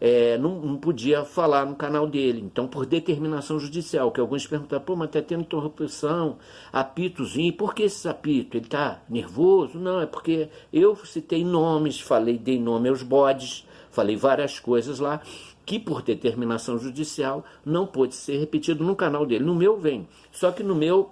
é, 0.00 0.38
não, 0.38 0.60
não, 0.60 0.76
podia 0.76 1.24
falar 1.24 1.66
no 1.66 1.74
canal 1.74 2.06
dele. 2.06 2.40
Então, 2.40 2.66
por 2.68 2.86
determinação 2.86 3.58
judicial, 3.58 4.12
que 4.12 4.20
alguns 4.20 4.46
perguntam, 4.46 4.80
pô, 4.80 4.94
mas 4.94 5.08
está 5.08 5.20
tendo 5.20 5.42
interrupção, 5.42 6.38
apitozinho, 6.72 7.52
por 7.52 7.74
que 7.74 7.84
esse 7.84 8.08
apito? 8.08 8.56
Ele 8.56 8.66
está 8.66 9.02
nervoso? 9.08 9.78
Não, 9.78 10.00
é 10.00 10.06
porque 10.06 10.48
eu 10.72 10.94
citei 10.96 11.44
nomes, 11.44 12.00
falei, 12.00 12.38
dei 12.38 12.58
nome 12.58 12.88
aos 12.88 13.02
bodes, 13.02 13.66
falei 13.90 14.16
várias 14.16 14.60
coisas 14.60 15.00
lá, 15.00 15.20
que 15.66 15.78
por 15.78 16.02
determinação 16.02 16.78
judicial 16.78 17.44
não 17.64 17.86
pôde 17.86 18.14
ser 18.14 18.38
repetido 18.38 18.84
no 18.84 18.96
canal 18.96 19.26
dele. 19.26 19.44
No 19.44 19.54
meu 19.54 19.78
vem. 19.78 20.08
Só 20.30 20.50
que 20.50 20.62
no 20.62 20.74
meu 20.74 21.10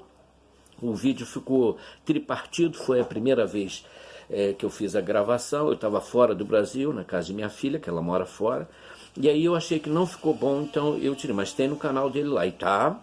o 0.81 0.95
vídeo 0.95 1.27
ficou 1.27 1.79
tripartido, 2.05 2.77
foi 2.77 3.01
a 3.01 3.05
primeira 3.05 3.47
vez 3.47 3.85
é, 4.31 4.53
que 4.53 4.65
eu 4.65 4.71
fiz 4.71 4.97
a 4.97 5.01
gravação, 5.01 5.69
eu 5.69 5.75
estava 5.75 6.01
fora 6.01 6.35
do 6.35 6.45
Brasil, 6.45 6.93
na 6.93 7.05
casa 7.05 7.29
de 7.29 7.35
minha 7.35 7.49
filha, 7.49 7.79
que 7.79 7.89
ela 7.89 8.03
mora 8.03 8.27
fora, 8.27 8.69
e 9.17 9.29
aí 9.29 9.45
eu 9.45 9.55
achei 9.55 9.79
que 9.79 9.89
não 9.89 10.07
ficou 10.07 10.35
bom, 10.35 10.63
então 10.63 10.99
eu 10.99 11.15
tirei, 11.15 11.35
mas 11.35 11.53
tem 11.53 11.69
no 11.69 11.77
canal 11.77 12.11
dele 12.11 12.29
lá, 12.29 12.47
e 12.47 12.53
tá 12.53 12.99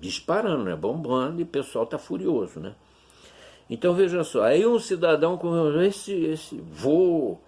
disparando, 0.00 0.64
né, 0.64 0.76
bombando, 0.76 1.40
e 1.40 1.42
o 1.42 1.46
pessoal 1.46 1.86
tá 1.86 1.98
furioso, 1.98 2.60
né. 2.60 2.74
Então 3.68 3.94
veja 3.94 4.24
só, 4.24 4.42
aí 4.42 4.66
um 4.66 4.78
cidadão 4.78 5.36
com 5.36 5.80
esse, 5.80 6.12
esse 6.12 6.56
vô, 6.56 7.38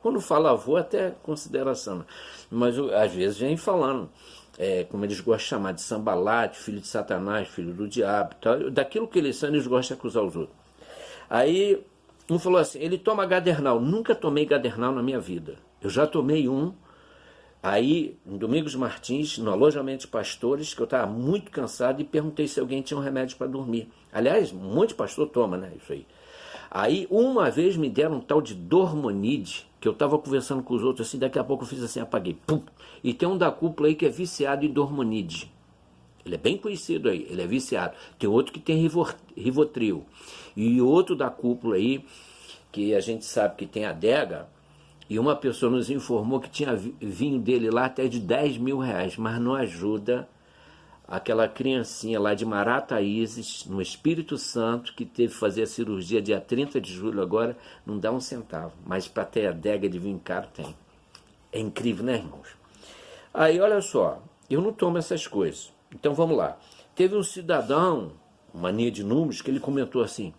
quando 0.00 0.20
fala 0.20 0.54
vô 0.54 0.76
até 0.76 1.12
consideração, 1.22 2.04
mas 2.50 2.78
às 2.78 3.12
vezes 3.12 3.38
vem 3.38 3.56
falando, 3.56 4.08
é, 4.58 4.84
como 4.84 5.04
eles 5.04 5.20
gostam 5.20 5.36
de 5.36 5.44
chamar 5.44 5.72
de 5.72 5.82
sambalate, 5.82 6.58
filho 6.58 6.80
de 6.80 6.86
satanás, 6.86 7.48
filho 7.48 7.74
do 7.74 7.86
diabo, 7.86 8.34
tal, 8.40 8.70
daquilo 8.70 9.06
que 9.06 9.18
eles 9.18 9.36
são, 9.36 9.48
eles 9.48 9.66
gostam 9.66 9.96
de 9.96 10.00
acusar 10.00 10.22
os 10.24 10.34
outros. 10.34 10.56
Aí 11.28 11.84
um 12.28 12.38
falou 12.38 12.58
assim: 12.58 12.78
ele 12.78 12.98
toma 12.98 13.24
gadernal. 13.26 13.80
Nunca 13.80 14.14
tomei 14.14 14.44
gadernal 14.44 14.92
na 14.92 15.02
minha 15.02 15.20
vida. 15.20 15.56
Eu 15.80 15.90
já 15.90 16.06
tomei 16.06 16.48
um 16.48 16.72
aí 17.62 18.16
em 18.24 18.36
Domingos 18.36 18.74
Martins, 18.74 19.38
no 19.38 19.50
alojamento 19.50 20.02
de 20.02 20.08
pastores, 20.08 20.72
que 20.72 20.80
eu 20.80 20.84
estava 20.84 21.06
muito 21.06 21.50
cansado 21.50 22.00
e 22.00 22.04
perguntei 22.04 22.46
se 22.46 22.60
alguém 22.60 22.82
tinha 22.82 22.98
um 22.98 23.02
remédio 23.02 23.36
para 23.36 23.46
dormir. 23.46 23.88
Aliás, 24.12 24.52
um 24.52 24.56
monte 24.56 24.90
de 24.90 24.94
pastor 24.94 25.28
toma, 25.28 25.56
né? 25.56 25.72
Isso 25.76 25.92
aí. 25.92 26.06
Aí, 26.70 27.06
uma 27.10 27.50
vez 27.50 27.76
me 27.76 27.88
deram 27.88 28.16
um 28.16 28.20
tal 28.20 28.42
de 28.42 28.54
Dormonide, 28.54 29.66
que 29.80 29.86
eu 29.86 29.92
estava 29.92 30.18
conversando 30.18 30.62
com 30.62 30.74
os 30.74 30.82
outros 30.82 31.08
assim, 31.08 31.18
daqui 31.18 31.38
a 31.38 31.44
pouco 31.44 31.64
eu 31.64 31.68
fiz 31.68 31.82
assim, 31.82 32.00
apaguei. 32.00 32.36
Pum! 32.46 32.62
E 33.02 33.14
tem 33.14 33.28
um 33.28 33.38
da 33.38 33.50
cúpula 33.50 33.88
aí 33.88 33.94
que 33.94 34.06
é 34.06 34.08
viciado 34.08 34.64
em 34.64 34.72
Dormonide. 34.72 35.52
Ele 36.26 36.34
é 36.34 36.38
bem 36.38 36.58
conhecido 36.58 37.08
aí, 37.08 37.24
ele 37.30 37.40
é 37.40 37.46
viciado. 37.46 37.94
Tem 38.18 38.28
outro 38.28 38.52
que 38.52 38.58
tem 38.58 38.86
Rivotril. 39.36 40.04
E 40.56 40.80
outro 40.82 41.14
da 41.14 41.30
cúpula 41.30 41.76
aí, 41.76 42.04
que 42.72 42.94
a 42.94 43.00
gente 43.00 43.24
sabe 43.24 43.54
que 43.56 43.66
tem 43.66 43.86
adega, 43.86 44.48
e 45.08 45.20
uma 45.20 45.36
pessoa 45.36 45.70
nos 45.70 45.88
informou 45.88 46.40
que 46.40 46.50
tinha 46.50 46.74
vinho 46.74 47.38
dele 47.38 47.70
lá 47.70 47.84
até 47.84 48.08
de 48.08 48.18
10 48.18 48.58
mil 48.58 48.78
reais, 48.78 49.16
mas 49.16 49.40
não 49.40 49.54
ajuda 49.54 50.28
aquela 51.06 51.46
criancinha 51.46 52.18
lá 52.18 52.34
de 52.34 52.44
Marataízes, 52.44 53.64
no 53.66 53.80
Espírito 53.80 54.36
Santo, 54.36 54.92
que 54.94 55.04
teve 55.04 55.32
que 55.32 55.38
fazer 55.38 55.62
a 55.62 55.66
cirurgia 55.66 56.20
dia 56.20 56.40
30 56.40 56.80
de 56.80 56.92
julho 56.92 57.22
agora, 57.22 57.56
não 57.86 57.98
dá 57.98 58.10
um 58.10 58.18
centavo. 58.18 58.72
Mas 58.84 59.06
para 59.06 59.24
ter 59.24 59.46
adega 59.46 59.88
de 59.88 59.98
vinho 59.98 60.18
caro, 60.18 60.48
tem. 60.52 60.74
É 61.52 61.60
incrível, 61.60 62.04
né, 62.04 62.16
irmãos? 62.16 62.48
Aí, 63.32 63.60
olha 63.60 63.80
só, 63.80 64.20
eu 64.50 64.60
não 64.60 64.72
tomo 64.72 64.98
essas 64.98 65.26
coisas. 65.28 65.75
Então 65.92 66.14
vamos 66.14 66.36
lá. 66.36 66.58
Teve 66.94 67.16
um 67.16 67.22
cidadão 67.22 68.12
mania 68.52 68.90
de 68.90 69.04
números, 69.04 69.42
que 69.42 69.50
ele 69.50 69.60
comentou 69.60 70.02
assim: 70.02 70.32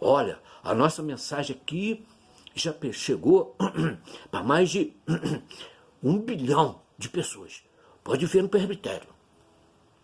Olha, 0.00 0.38
a 0.62 0.74
nossa 0.74 1.02
mensagem 1.02 1.56
aqui 1.56 2.04
já 2.54 2.74
chegou 2.92 3.56
para 4.30 4.42
mais 4.42 4.70
de 4.70 4.94
um 6.02 6.18
bilhão 6.18 6.80
de 6.96 7.08
pessoas. 7.08 7.64
Pode 8.02 8.26
ver 8.26 8.42
no 8.42 8.48
presbitério. 8.48 9.08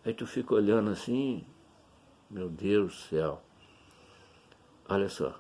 Aí 0.05 0.15
tu 0.15 0.27
fica 0.27 0.55
olhando 0.55 0.91
assim, 0.91 1.45
meu 2.31 2.49
Deus 2.49 2.95
do 2.95 3.01
céu. 3.11 3.43
Olha 4.89 5.09
só. 5.09 5.39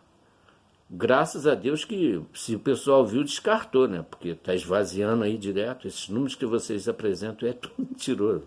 Graças 0.88 1.46
a 1.46 1.54
Deus 1.54 1.84
que 1.84 2.20
se 2.34 2.54
o 2.54 2.60
pessoal 2.60 3.06
viu, 3.06 3.24
descartou, 3.24 3.88
né? 3.88 4.04
Porque 4.08 4.30
está 4.30 4.54
esvaziando 4.54 5.24
aí 5.24 5.38
direto. 5.38 5.86
Esses 5.86 6.08
números 6.08 6.34
que 6.34 6.44
vocês 6.44 6.88
apresentam 6.88 7.48
é 7.48 7.52
tudo 7.52 7.74
mentiroso. 7.78 8.46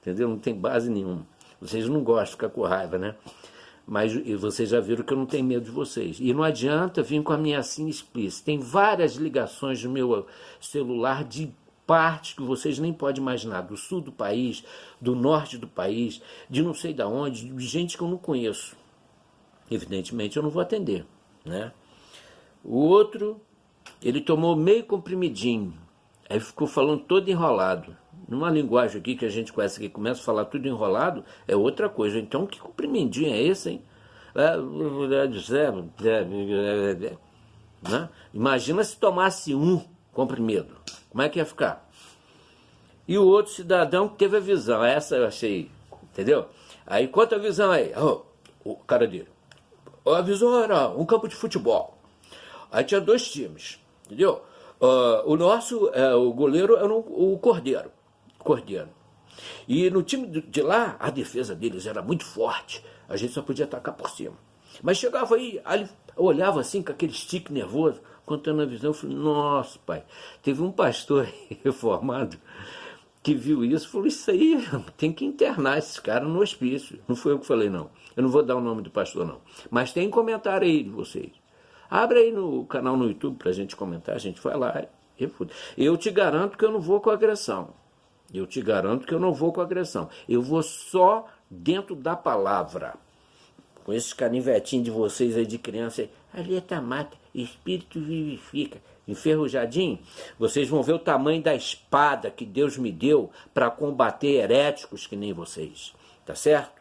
Entendeu? 0.00 0.28
Não 0.28 0.38
tem 0.38 0.54
base 0.54 0.90
nenhuma. 0.90 1.26
Vocês 1.60 1.88
não 1.88 2.02
gostam, 2.02 2.32
ficar 2.32 2.48
com 2.48 2.62
raiva, 2.62 2.98
né? 2.98 3.14
Mas 3.86 4.14
vocês 4.38 4.68
já 4.68 4.80
viram 4.80 5.04
que 5.04 5.12
eu 5.12 5.18
não 5.18 5.26
tenho 5.26 5.44
medo 5.44 5.64
de 5.64 5.70
vocês. 5.70 6.18
E 6.20 6.32
não 6.32 6.42
adianta 6.42 7.02
vir 7.02 7.22
com 7.22 7.32
a 7.32 7.38
minha 7.38 7.58
assim 7.58 7.88
explícita. 7.88 8.46
Tem 8.46 8.58
várias 8.58 9.14
ligações 9.14 9.82
no 9.82 9.90
meu 9.90 10.26
celular 10.60 11.24
de 11.24 11.52
partes 11.86 12.34
que 12.34 12.42
vocês 12.42 12.78
nem 12.78 12.92
podem 12.92 13.20
imaginar, 13.20 13.62
do 13.62 13.76
sul 13.76 14.00
do 14.00 14.12
país, 14.12 14.64
do 15.00 15.16
norte 15.16 15.58
do 15.58 15.66
país, 15.66 16.22
de 16.48 16.62
não 16.62 16.72
sei 16.72 16.94
da 16.94 17.08
onde, 17.08 17.48
de 17.48 17.66
gente 17.66 17.96
que 17.96 18.02
eu 18.04 18.08
não 18.08 18.16
conheço. 18.16 18.76
Evidentemente 19.68 20.36
eu 20.36 20.42
não 20.42 20.50
vou 20.50 20.62
atender, 20.62 21.04
né? 21.44 21.72
O 22.62 22.76
outro, 22.76 23.40
ele 24.00 24.20
tomou 24.20 24.54
meio 24.54 24.84
comprimidinho, 24.84 25.74
aí 26.28 26.38
ficou 26.38 26.68
falando 26.68 27.02
todo 27.02 27.28
enrolado. 27.28 27.96
Numa 28.30 28.48
linguagem 28.48 29.00
aqui 29.00 29.16
que 29.16 29.26
a 29.26 29.28
gente 29.28 29.52
conhece 29.52 29.80
que 29.80 29.88
começa 29.88 30.20
a 30.20 30.24
falar 30.24 30.44
tudo 30.44 30.68
enrolado, 30.68 31.24
é 31.48 31.56
outra 31.56 31.88
coisa. 31.88 32.16
Então, 32.16 32.46
que 32.46 32.60
comprimidinho 32.60 33.34
é 33.34 33.42
esse, 33.42 33.70
hein? 33.70 33.82
Né? 37.82 38.08
Imagina 38.32 38.84
se 38.84 38.96
tomasse 38.96 39.52
um 39.52 39.84
comprimido. 40.12 40.76
Como 41.10 41.22
é 41.22 41.28
que 41.28 41.40
ia 41.40 41.44
ficar? 41.44 41.90
E 43.08 43.18
o 43.18 43.26
outro 43.26 43.52
cidadão 43.52 44.08
que 44.08 44.16
teve 44.16 44.36
a 44.36 44.40
visão, 44.40 44.84
essa 44.84 45.16
eu 45.16 45.26
achei, 45.26 45.68
entendeu? 46.04 46.46
Aí 46.86 47.08
conta 47.08 47.34
a 47.34 47.38
visão 47.40 47.72
aí, 47.72 47.92
oh, 47.96 48.22
o 48.64 48.76
cara 48.76 49.08
dele. 49.08 49.28
A 50.06 50.20
visão 50.20 50.62
era 50.62 50.88
um 50.90 51.04
campo 51.04 51.26
de 51.26 51.34
futebol. 51.34 51.98
Aí 52.70 52.84
tinha 52.84 53.00
dois 53.00 53.28
times, 53.28 53.80
entendeu? 54.06 54.42
Uh, 54.80 55.32
o 55.32 55.36
nosso, 55.36 55.86
uh, 55.86 56.16
o 56.16 56.32
goleiro 56.32 56.76
era 56.76 56.92
o, 56.94 57.34
o 57.34 57.38
Cordeiro. 57.38 57.90
Cordeiro. 58.42 58.88
E 59.66 59.88
no 59.90 60.02
time 60.02 60.26
de 60.26 60.62
lá, 60.62 60.96
a 60.98 61.10
defesa 61.10 61.54
deles 61.54 61.86
era 61.86 62.02
muito 62.02 62.24
forte. 62.24 62.84
A 63.08 63.16
gente 63.16 63.32
só 63.32 63.42
podia 63.42 63.64
atacar 63.64 63.94
por 63.94 64.10
cima. 64.10 64.36
Mas 64.82 64.98
chegava 64.98 65.34
aí, 65.34 65.60
aí 65.64 65.88
olhava 66.16 66.60
assim 66.60 66.82
com 66.82 66.92
aquele 66.92 67.12
stick 67.12 67.50
nervoso 67.50 68.00
contando 68.24 68.62
a 68.62 68.66
visão, 68.66 68.90
eu 68.90 68.94
falei, 68.94 69.16
nossa, 69.16 69.76
pai, 69.84 70.04
teve 70.40 70.62
um 70.62 70.70
pastor 70.70 71.28
reformado 71.64 72.38
que 73.22 73.34
viu 73.34 73.64
isso 73.64 73.88
falou, 73.88 74.06
isso 74.06 74.30
aí 74.30 74.56
tem 74.96 75.12
que 75.12 75.24
internar 75.24 75.78
esses 75.78 75.98
caras 75.98 76.28
no 76.28 76.40
hospício. 76.40 77.00
Não 77.06 77.16
foi 77.16 77.32
eu 77.32 77.38
que 77.38 77.46
falei, 77.46 77.68
não. 77.68 77.90
Eu 78.16 78.22
não 78.22 78.30
vou 78.30 78.42
dar 78.42 78.56
o 78.56 78.60
nome 78.60 78.82
do 78.82 78.90
pastor, 78.90 79.26
não. 79.26 79.40
Mas 79.70 79.92
tem 79.92 80.08
comentário 80.08 80.66
aí 80.66 80.82
de 80.82 80.90
vocês. 80.90 81.32
Abre 81.90 82.18
aí 82.20 82.32
no 82.32 82.64
canal 82.66 82.96
no 82.96 83.06
YouTube 83.06 83.36
para 83.36 83.50
a 83.50 83.52
gente 83.52 83.76
comentar, 83.76 84.14
a 84.14 84.18
gente 84.18 84.40
vai 84.40 84.56
lá. 84.56 84.84
Eu 85.76 85.96
te 85.98 86.10
garanto 86.10 86.56
que 86.56 86.64
eu 86.64 86.72
não 86.72 86.80
vou 86.80 87.00
com 87.00 87.10
agressão. 87.10 87.74
Eu 88.32 88.46
te 88.46 88.60
garanto 88.62 89.06
que 89.06 89.14
eu 89.14 89.18
não 89.18 89.32
vou 89.32 89.52
com 89.52 89.60
agressão. 89.60 90.08
Eu 90.28 90.40
vou 90.40 90.62
só 90.62 91.26
dentro 91.50 91.94
da 91.94 92.14
palavra. 92.14 92.94
Com 93.84 93.92
esses 93.92 94.12
canivetinhos 94.12 94.84
de 94.84 94.90
vocês 94.90 95.36
aí 95.36 95.46
de 95.46 95.58
criança, 95.58 96.08
a 96.32 96.40
letra 96.40 96.80
mata, 96.80 97.16
espírito 97.34 98.00
vivifica. 98.00 98.80
Enferrujadinho, 99.08 99.98
vocês 100.38 100.68
vão 100.68 100.82
ver 100.82 100.92
o 100.92 100.98
tamanho 100.98 101.42
da 101.42 101.54
espada 101.54 102.30
que 102.30 102.46
Deus 102.46 102.78
me 102.78 102.92
deu 102.92 103.30
para 103.52 103.70
combater 103.70 104.34
heréticos 104.34 105.06
que 105.06 105.16
nem 105.16 105.32
vocês. 105.32 105.92
Tá 106.24 106.34
certo? 106.34 106.80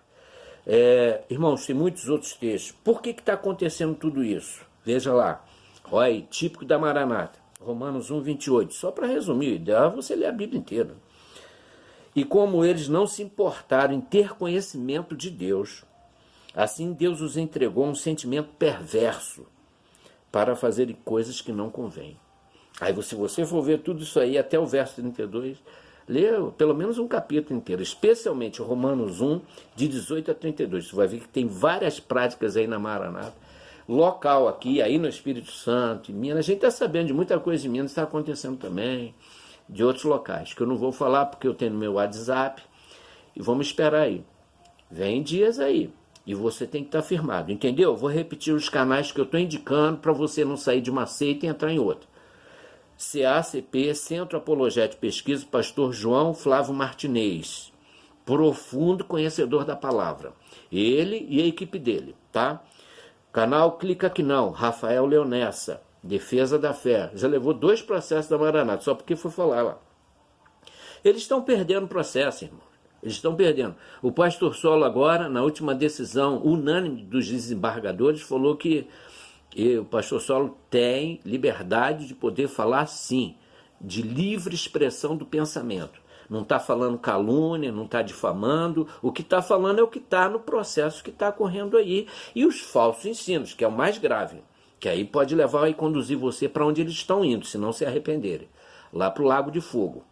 É, 0.68 1.24
irmãos, 1.30 1.66
tem 1.66 1.76
muitos 1.76 2.08
outros 2.08 2.34
textos. 2.34 2.72
Por 2.84 3.02
que 3.02 3.10
está 3.10 3.34
acontecendo 3.34 3.96
tudo 3.96 4.24
isso? 4.24 4.64
Veja 4.86 5.12
lá. 5.12 5.44
Olha 5.92 6.22
típico 6.22 6.64
da 6.64 6.78
Maranata. 6.78 7.40
Romanos 7.60 8.12
1, 8.12 8.22
28. 8.22 8.74
Só 8.76 8.92
para 8.92 9.08
resumir, 9.08 9.58
dá 9.58 9.90
você 9.90 10.16
ler 10.16 10.28
a 10.28 10.32
Bíblia 10.32 10.60
inteira. 10.60 10.96
E 12.20 12.26
como 12.26 12.66
eles 12.66 12.90
não 12.90 13.08
se 13.08 13.24
importaram 13.24 13.94
em 13.94 14.02
ter 14.02 14.34
conhecimento 14.36 15.16
de 15.16 15.30
Deus, 15.30 15.86
assim 16.54 16.92
Deus 16.92 17.22
os 17.22 17.38
entregou 17.38 17.86
um 17.86 17.96
sentimento 17.96 18.50
perverso 18.60 19.46
para 20.30 20.54
fazerem 20.54 20.98
coisas 21.06 21.40
que 21.40 21.54
não 21.54 21.70
convêm. 21.70 22.18
Aí, 22.82 22.94
se 23.04 23.16
você 23.16 23.46
for 23.46 23.62
ver 23.62 23.80
tudo 23.80 24.04
isso 24.04 24.20
aí, 24.20 24.38
até 24.38 24.60
o 24.60 24.66
verso 24.66 24.96
32, 24.96 25.60
lê 26.06 26.28
pelo 26.58 26.76
menos 26.76 26.98
um 26.98 27.08
capítulo 27.08 27.58
inteiro, 27.58 27.82
especialmente 27.82 28.62
Romanos 28.62 29.22
1, 29.22 29.40
de 29.74 29.88
18 29.88 30.32
a 30.32 30.36
32. 30.36 30.90
Você 30.90 30.96
vai 30.98 31.08
ver 31.08 31.22
que 31.22 31.30
tem 31.30 31.48
várias 31.48 32.02
práticas 32.02 32.58
aí 32.58 32.68
na 32.68 32.78
Maranata. 32.78 33.34
Local 33.88 34.50
aqui, 34.50 34.82
aí 34.82 34.98
no 34.98 35.08
Espírito 35.08 35.54
Santo, 35.54 36.12
em 36.12 36.16
Minas. 36.16 36.40
A 36.40 36.42
gente 36.42 36.58
está 36.58 36.70
sabendo 36.70 37.08
de 37.08 37.14
muita 37.14 37.40
coisa 37.40 37.66
em 37.66 37.70
Minas, 37.70 37.92
está 37.92 38.04
acontecendo 38.04 38.58
também, 38.58 39.16
de 39.70 39.84
outros 39.84 40.04
locais, 40.04 40.54
que 40.54 40.62
eu 40.62 40.68
não 40.68 40.76
vou 40.76 40.92
falar 40.92 41.28
porque 41.28 41.48
eu 41.48 41.54
tenho 41.54 41.74
no 41.74 41.80
meu 41.80 41.94
WhatsApp. 41.94 42.62
E 43.36 43.42
vamos 43.42 43.68
esperar 43.68 44.02
aí. 44.02 44.26
Vem 44.90 45.22
dias 45.22 45.60
aí. 45.60 45.94
E 46.26 46.34
você 46.34 46.66
tem 46.66 46.82
que 46.82 46.90
estar 46.90 47.02
firmado, 47.02 47.52
entendeu? 47.52 47.96
Vou 47.96 48.10
repetir 48.10 48.54
os 48.54 48.68
canais 48.68 49.12
que 49.12 49.20
eu 49.20 49.26
estou 49.26 49.40
indicando 49.40 50.00
para 50.00 50.12
você 50.12 50.44
não 50.44 50.58
sair 50.58 50.82
de 50.82 50.92
uma 50.92 51.06
seita 51.06 51.46
e 51.46 51.50
entrar 51.50 51.72
em 51.72 51.80
outra. 51.80 52.10
CACP, 52.98 53.96
Centro 53.96 54.38
Apologético 54.38 55.00
Pesquisa, 55.00 55.46
Pastor 55.50 55.94
João 55.94 56.34
Flávio 56.34 56.74
Martinez. 56.74 57.72
Profundo 58.26 59.06
conhecedor 59.06 59.64
da 59.64 59.76
palavra. 59.76 60.34
Ele 60.72 61.26
e 61.30 61.42
a 61.42 61.46
equipe 61.46 61.80
dele, 61.80 62.16
tá? 62.32 62.62
Canal 63.32 63.78
Clica 63.78 64.08
Aqui 64.08 64.22
Não, 64.22 64.50
Rafael 64.50 65.06
Leonessa, 65.06 65.82
Defesa 66.02 66.58
da 66.58 66.74
Fé. 66.74 67.12
Já 67.14 67.28
levou 67.28 67.54
dois 67.54 67.82
processos 67.82 68.30
da 68.30 68.38
Maranata, 68.38 68.84
só 68.84 68.96
porque 68.96 69.16
foi 69.16 69.32
falar 69.32 69.62
lá. 69.62 69.78
Eles 71.04 71.22
estão 71.22 71.42
perdendo 71.42 71.88
processo, 71.88 72.46
irmão. 72.46 72.62
Eles 73.02 73.16
estão 73.16 73.36
perdendo. 73.36 73.76
O 74.02 74.12
pastor 74.12 74.56
Solo 74.56 74.84
agora, 74.84 75.30
na 75.30 75.42
última 75.42 75.74
decisão 75.74 76.42
unânime 76.44 77.04
dos 77.04 77.28
desembargadores, 77.28 78.22
falou 78.22 78.58
que 78.58 78.88
o 79.80 79.86
pastor 79.86 80.22
Solo 80.22 80.58
tem 80.70 81.20
liberdade 81.26 82.08
de 82.08 82.14
poder 82.14 82.48
falar 82.48 82.86
sim, 82.88 83.36
de 83.80 84.02
livre 84.02 84.54
expressão 84.54 85.16
do 85.16 85.26
pensamento. 85.26 86.02
Não 86.30 86.42
está 86.42 86.60
falando 86.60 87.00
calúnia, 87.00 87.72
não 87.72 87.86
está 87.86 88.02
difamando. 88.02 88.88
O 89.02 89.12
que 89.12 89.22
está 89.22 89.42
falando 89.42 89.80
é 89.80 89.84
o 89.84 89.88
que 89.88 89.98
está 89.98 90.30
no 90.30 90.40
processo 90.40 91.04
que 91.04 91.10
está 91.10 91.32
correndo 91.32 91.76
aí. 91.76 92.06
E 92.36 92.46
os 92.46 92.60
falsos 92.60 93.06
ensinos, 93.06 93.54
que 93.54 93.64
é 93.64 93.68
o 93.68 93.72
mais 93.72 93.98
grave. 93.98 94.44
Que 94.80 94.88
aí 94.88 95.04
pode 95.04 95.36
levar 95.36 95.68
e 95.70 95.74
conduzir 95.74 96.18
você 96.18 96.48
para 96.48 96.66
onde 96.66 96.82
eles 96.82 96.94
estão 96.94 97.24
indo, 97.24 97.46
se 97.46 97.58
não 97.58 97.74
se 97.74 97.86
arrependerem. 97.86 98.48
Lá 98.94 99.12
para 99.12 99.24
o 99.24 99.26
Lago 99.26 99.52
de 99.52 99.62
Fogo. 99.62 100.04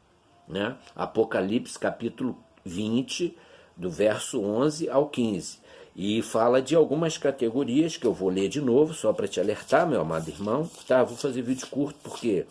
Né? 0.47 0.75
Apocalipse 0.95 1.77
capítulo 1.77 2.38
20, 2.65 3.36
do 3.75 3.89
verso 3.89 4.41
11 4.41 4.89
ao 4.89 5.08
15. 5.08 5.60
E 5.95 6.21
fala 6.21 6.62
de 6.62 6.75
algumas 6.75 7.17
categorias 7.17 7.97
que 7.97 8.06
eu 8.06 8.13
vou 8.13 8.30
ler 8.30 8.49
de 8.49 8.62
novo, 8.62 8.93
só 8.93 9.12
para 9.12 9.27
te 9.27 9.39
alertar, 9.39 9.88
meu 9.88 10.01
amado 10.01 10.30
irmão. 10.30 10.69
Tá, 10.88 11.03
vou 11.03 11.17
fazer 11.17 11.41
vídeo 11.41 11.67
curto 11.67 11.97
porque 12.03 12.45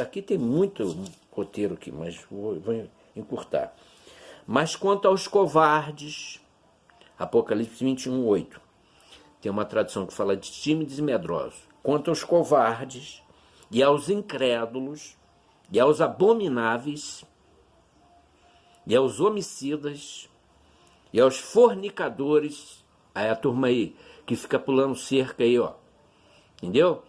aqui 0.00 0.22
tem 0.22 0.38
muito 0.38 0.96
roteiro 1.30 1.74
aqui, 1.74 1.92
mas 1.92 2.18
vou, 2.30 2.58
vou 2.60 2.88
encurtar. 3.14 3.74
Mas 4.46 4.74
quanto 4.74 5.06
aos 5.06 5.28
covardes, 5.28 6.40
Apocalipse 7.18 7.84
21, 7.84 8.26
8. 8.26 8.60
Tem 9.42 9.50
uma 9.50 9.64
tradução 9.64 10.06
que 10.06 10.14
fala 10.14 10.36
de 10.36 10.52
tímidos 10.52 11.00
e 11.00 11.02
medrosos. 11.02 11.58
Quanto 11.82 12.10
aos 12.10 12.22
covardes 12.22 13.20
e 13.72 13.82
aos 13.82 14.08
incrédulos 14.08 15.18
e 15.70 15.80
aos 15.80 16.00
abomináveis, 16.00 17.24
e 18.86 18.94
aos 18.94 19.18
homicidas, 19.18 20.30
e 21.12 21.20
aos 21.20 21.38
fornicadores, 21.38 22.84
aí 23.12 23.28
a 23.28 23.34
turma 23.34 23.66
aí 23.66 23.96
que 24.24 24.36
fica 24.36 24.60
pulando 24.60 24.94
cerca 24.94 25.42
aí, 25.42 25.58
ó. 25.58 25.74
Entendeu? 26.58 27.02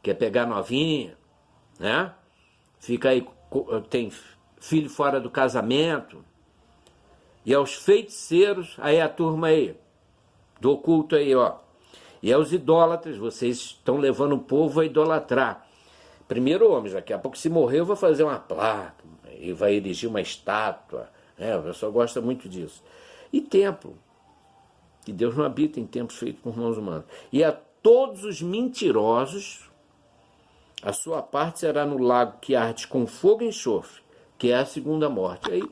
Quer 0.00 0.14
pegar 0.14 0.46
novinha, 0.46 1.18
né? 1.76 2.14
Fica 2.78 3.08
aí, 3.08 3.26
tem 3.88 4.12
filho 4.60 4.88
fora 4.88 5.20
do 5.20 5.28
casamento. 5.28 6.24
E 7.44 7.52
aos 7.52 7.74
feiticeiros, 7.74 8.76
aí 8.78 9.00
a 9.00 9.08
turma 9.08 9.48
aí, 9.48 9.76
do 10.60 10.70
oculto 10.70 11.16
aí, 11.16 11.34
ó. 11.34 11.58
E 12.22 12.32
aos 12.32 12.52
idólatras, 12.52 13.16
vocês 13.16 13.56
estão 13.56 13.96
levando 13.96 14.34
o 14.34 14.38
povo 14.38 14.80
a 14.80 14.84
idolatrar. 14.84 15.66
Primeiro 16.28 16.70
homem, 16.70 16.92
daqui 16.92 17.12
a 17.12 17.18
pouco 17.18 17.36
se 17.36 17.48
morrer, 17.48 17.80
eu 17.80 17.86
vou 17.86 17.96
fazer 17.96 18.22
uma 18.22 18.38
placa, 18.38 19.04
e 19.38 19.52
vai 19.52 19.74
erigir 19.74 20.08
uma 20.08 20.20
estátua 20.20 21.08
é, 21.40 21.56
o 21.56 21.62
pessoal 21.62 21.90
gosta 21.90 22.20
muito 22.20 22.46
disso. 22.46 22.84
E 23.32 23.40
templo, 23.40 23.96
que 25.02 25.12
Deus 25.12 25.34
não 25.34 25.44
habita 25.44 25.80
em 25.80 25.86
templos 25.86 26.18
feitos 26.18 26.42
por 26.42 26.54
mãos 26.54 26.76
humanas. 26.76 27.04
E 27.32 27.42
a 27.42 27.50
todos 27.50 28.24
os 28.24 28.42
mentirosos, 28.42 29.70
a 30.82 30.92
sua 30.92 31.22
parte 31.22 31.60
será 31.60 31.86
no 31.86 31.96
lago 31.96 32.38
que 32.42 32.54
arde 32.54 32.86
com 32.86 33.06
fogo 33.06 33.42
e 33.42 33.48
enxofre, 33.48 34.02
que 34.38 34.50
é 34.50 34.56
a 34.58 34.66
segunda 34.66 35.08
morte. 35.08 35.50
Aí, 35.50 35.64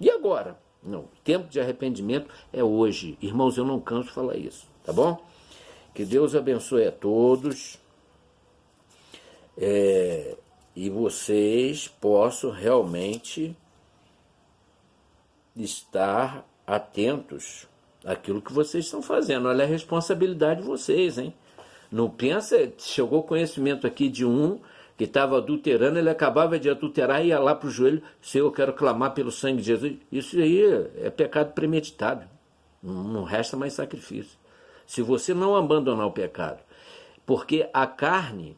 e 0.00 0.08
agora? 0.08 0.56
Não, 0.80 1.06
tempo 1.24 1.48
de 1.48 1.58
arrependimento 1.58 2.28
é 2.52 2.62
hoje. 2.62 3.18
Irmãos, 3.20 3.56
eu 3.56 3.64
não 3.64 3.80
canso 3.80 4.08
de 4.08 4.14
falar 4.14 4.36
isso, 4.36 4.68
tá 4.84 4.92
bom? 4.92 5.20
Que 5.94 6.04
Deus 6.04 6.34
abençoe 6.34 6.86
a 6.86 6.92
todos. 6.92 7.78
É, 9.56 10.36
e 10.74 10.90
vocês 10.90 11.86
possam 11.86 12.50
realmente 12.50 13.56
estar 15.56 16.44
atentos 16.66 17.68
àquilo 18.04 18.42
que 18.42 18.52
vocês 18.52 18.86
estão 18.86 19.00
fazendo. 19.00 19.48
Olha 19.48 19.64
a 19.64 19.68
responsabilidade 19.68 20.62
de 20.62 20.66
vocês, 20.66 21.16
hein? 21.16 21.32
Não 21.92 22.10
pensa, 22.10 22.72
chegou 22.78 23.22
conhecimento 23.22 23.86
aqui 23.86 24.08
de 24.08 24.24
um 24.24 24.58
que 24.96 25.04
estava 25.04 25.38
adulterando, 25.38 25.98
ele 25.98 26.10
acabava 26.10 26.58
de 26.58 26.68
adulterar 26.68 27.24
e 27.24 27.28
ia 27.28 27.38
lá 27.38 27.54
para 27.54 27.68
o 27.68 27.70
joelho, 27.70 28.02
Senhor, 28.20 28.46
eu 28.46 28.52
quero 28.52 28.72
clamar 28.72 29.12
pelo 29.12 29.30
sangue 29.30 29.60
de 29.60 29.66
Jesus. 29.66 29.96
Isso 30.10 30.36
aí 30.36 30.60
é 30.98 31.10
pecado 31.10 31.52
premeditado. 31.52 32.26
Não 32.82 33.24
resta 33.24 33.56
mais 33.56 33.72
sacrifício. 33.74 34.36
Se 34.86 35.02
você 35.02 35.32
não 35.32 35.56
abandonar 35.56 36.06
o 36.06 36.12
pecado, 36.12 36.62
porque 37.26 37.68
a 37.72 37.86
carne, 37.86 38.56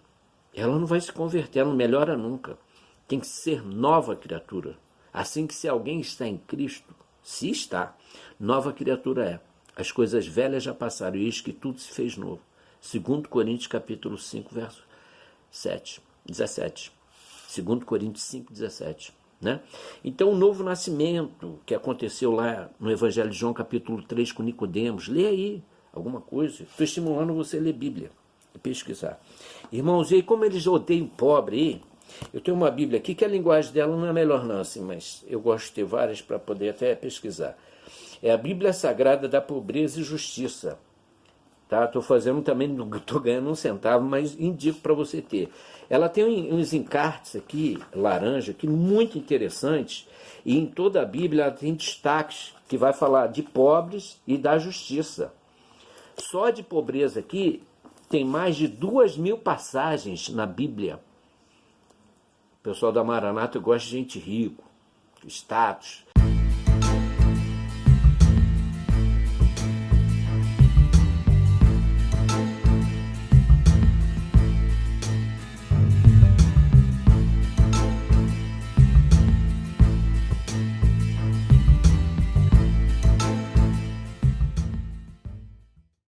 ela 0.55 0.79
não 0.79 0.87
vai 0.87 1.01
se 1.01 1.13
converter, 1.13 1.61
ela 1.61 1.71
não 1.71 1.77
melhora 1.77 2.17
nunca. 2.17 2.59
Tem 3.07 3.21
que 3.21 3.27
ser 3.27 3.65
nova 3.65 4.17
criatura. 4.17 4.77
Assim 5.13 5.47
que 5.47 5.55
se 5.55 5.69
alguém 5.69 6.01
está 6.01 6.27
em 6.27 6.37
Cristo, 6.37 6.95
se 7.23 7.51
está, 7.51 7.97
nova 8.39 8.73
criatura 8.73 9.25
é. 9.25 9.41
As 9.75 9.93
coisas 9.93 10.27
velhas 10.27 10.63
já 10.63 10.75
passaram, 10.75 11.17
e 11.17 11.25
eis 11.25 11.41
que 11.41 11.53
tudo 11.53 11.79
se 11.79 11.91
fez 11.91 12.17
novo. 12.17 12.41
2 12.93 13.27
Coríntios 13.27 13.67
capítulo 13.67 14.17
5, 14.17 14.55
verso 14.55 14.83
7. 15.51 16.01
17. 16.27 16.93
2 17.57 17.85
Coríntios 17.85 18.25
5, 18.25 18.53
17. 18.53 19.15
Né? 19.41 19.61
Então, 20.05 20.31
o 20.31 20.37
novo 20.37 20.65
nascimento 20.65 21.61
que 21.67 21.75
aconteceu 21.75 22.33
lá 22.33 22.71
no 22.81 22.91
Evangelho 22.91 23.31
de 23.31 23.37
João, 23.37 23.53
capítulo 23.53 24.03
3, 24.03 24.33
com 24.33 24.43
Nicodemos, 24.43 25.09
lê 25.09 25.27
aí 25.27 25.65
alguma 25.97 26.21
coisa. 26.21 26.63
Estou 26.63 26.85
estimulando 26.85 27.35
você 27.35 27.57
a 27.59 27.61
ler 27.61 27.73
Bíblia 27.73 28.11
e 28.55 28.59
pesquisar. 28.59 29.21
Irmãos, 29.73 30.13
e 30.13 30.23
como 30.23 30.45
eles 30.45 30.67
odeiam 30.67 31.07
pobre 31.07 31.83
eu 32.33 32.41
tenho 32.41 32.57
uma 32.57 32.71
Bíblia 32.71 32.99
aqui 32.99 33.15
que 33.15 33.25
a 33.25 33.29
linguagem 33.29 33.73
dela 33.73 33.97
não 33.97 34.07
é 34.07 34.13
melhor 34.13 34.45
não, 34.45 34.61
assim, 34.61 34.81
mas 34.81 35.25
eu 35.29 35.41
gosto 35.41 35.67
de 35.67 35.73
ter 35.73 35.85
várias 35.85 36.23
para 36.23 36.39
poder 36.39 36.71
até 36.71 36.95
pesquisar. 36.95 37.57
É 38.23 38.31
a 38.31 38.37
Bíblia 38.37 38.73
Sagrada 38.73 39.29
da 39.29 39.41
Pobreza 39.41 40.01
e 40.01 40.05
Justiça. 40.05 40.79
Tá? 41.69 41.85
Estou 41.85 42.01
fazendo 42.01 42.43
também, 42.43 42.69
não 42.69 42.89
estou 42.97 43.21
ganhando 43.21 43.51
um 43.51 43.55
centavo, 43.55 44.05
mas 44.05 44.39
indico 44.39 44.81
para 44.81 44.95
você 44.95 45.21
ter. 45.21 45.51
Ela 45.91 46.09
tem 46.09 46.53
uns 46.53 46.73
encartes 46.73 47.37
aqui, 47.37 47.79
laranja, 47.95 48.53
que 48.53 48.67
muito 48.67 49.19
interessantes, 49.19 50.09
e 50.45 50.57
em 50.57 50.67
toda 50.67 51.03
a 51.03 51.05
Bíblia 51.05 51.45
ela 51.45 51.53
tem 51.53 51.75
destaques 51.75 52.55
que 52.69 52.77
vai 52.77 52.93
falar 52.93 53.29
de 53.29 53.43
pobres 53.43 54.21
e 54.27 54.39
da 54.39 54.59
justiça. 54.59 55.33
Só 56.19 56.51
de 56.51 56.63
pobreza 56.63 57.21
aqui 57.21 57.63
tem 58.09 58.25
mais 58.25 58.57
de 58.57 58.69
duas 58.69 59.17
mil 59.17 59.37
passagens 59.37 60.29
na 60.29 60.47
Bíblia. 60.47 61.01
O 62.61 62.63
pessoal 62.63 62.93
da 62.93 63.05
Maranata 63.05 63.59
gosta 63.59 63.89
de 63.89 63.97
gente 63.97 64.19
rico, 64.19 64.65
status, 65.27 66.06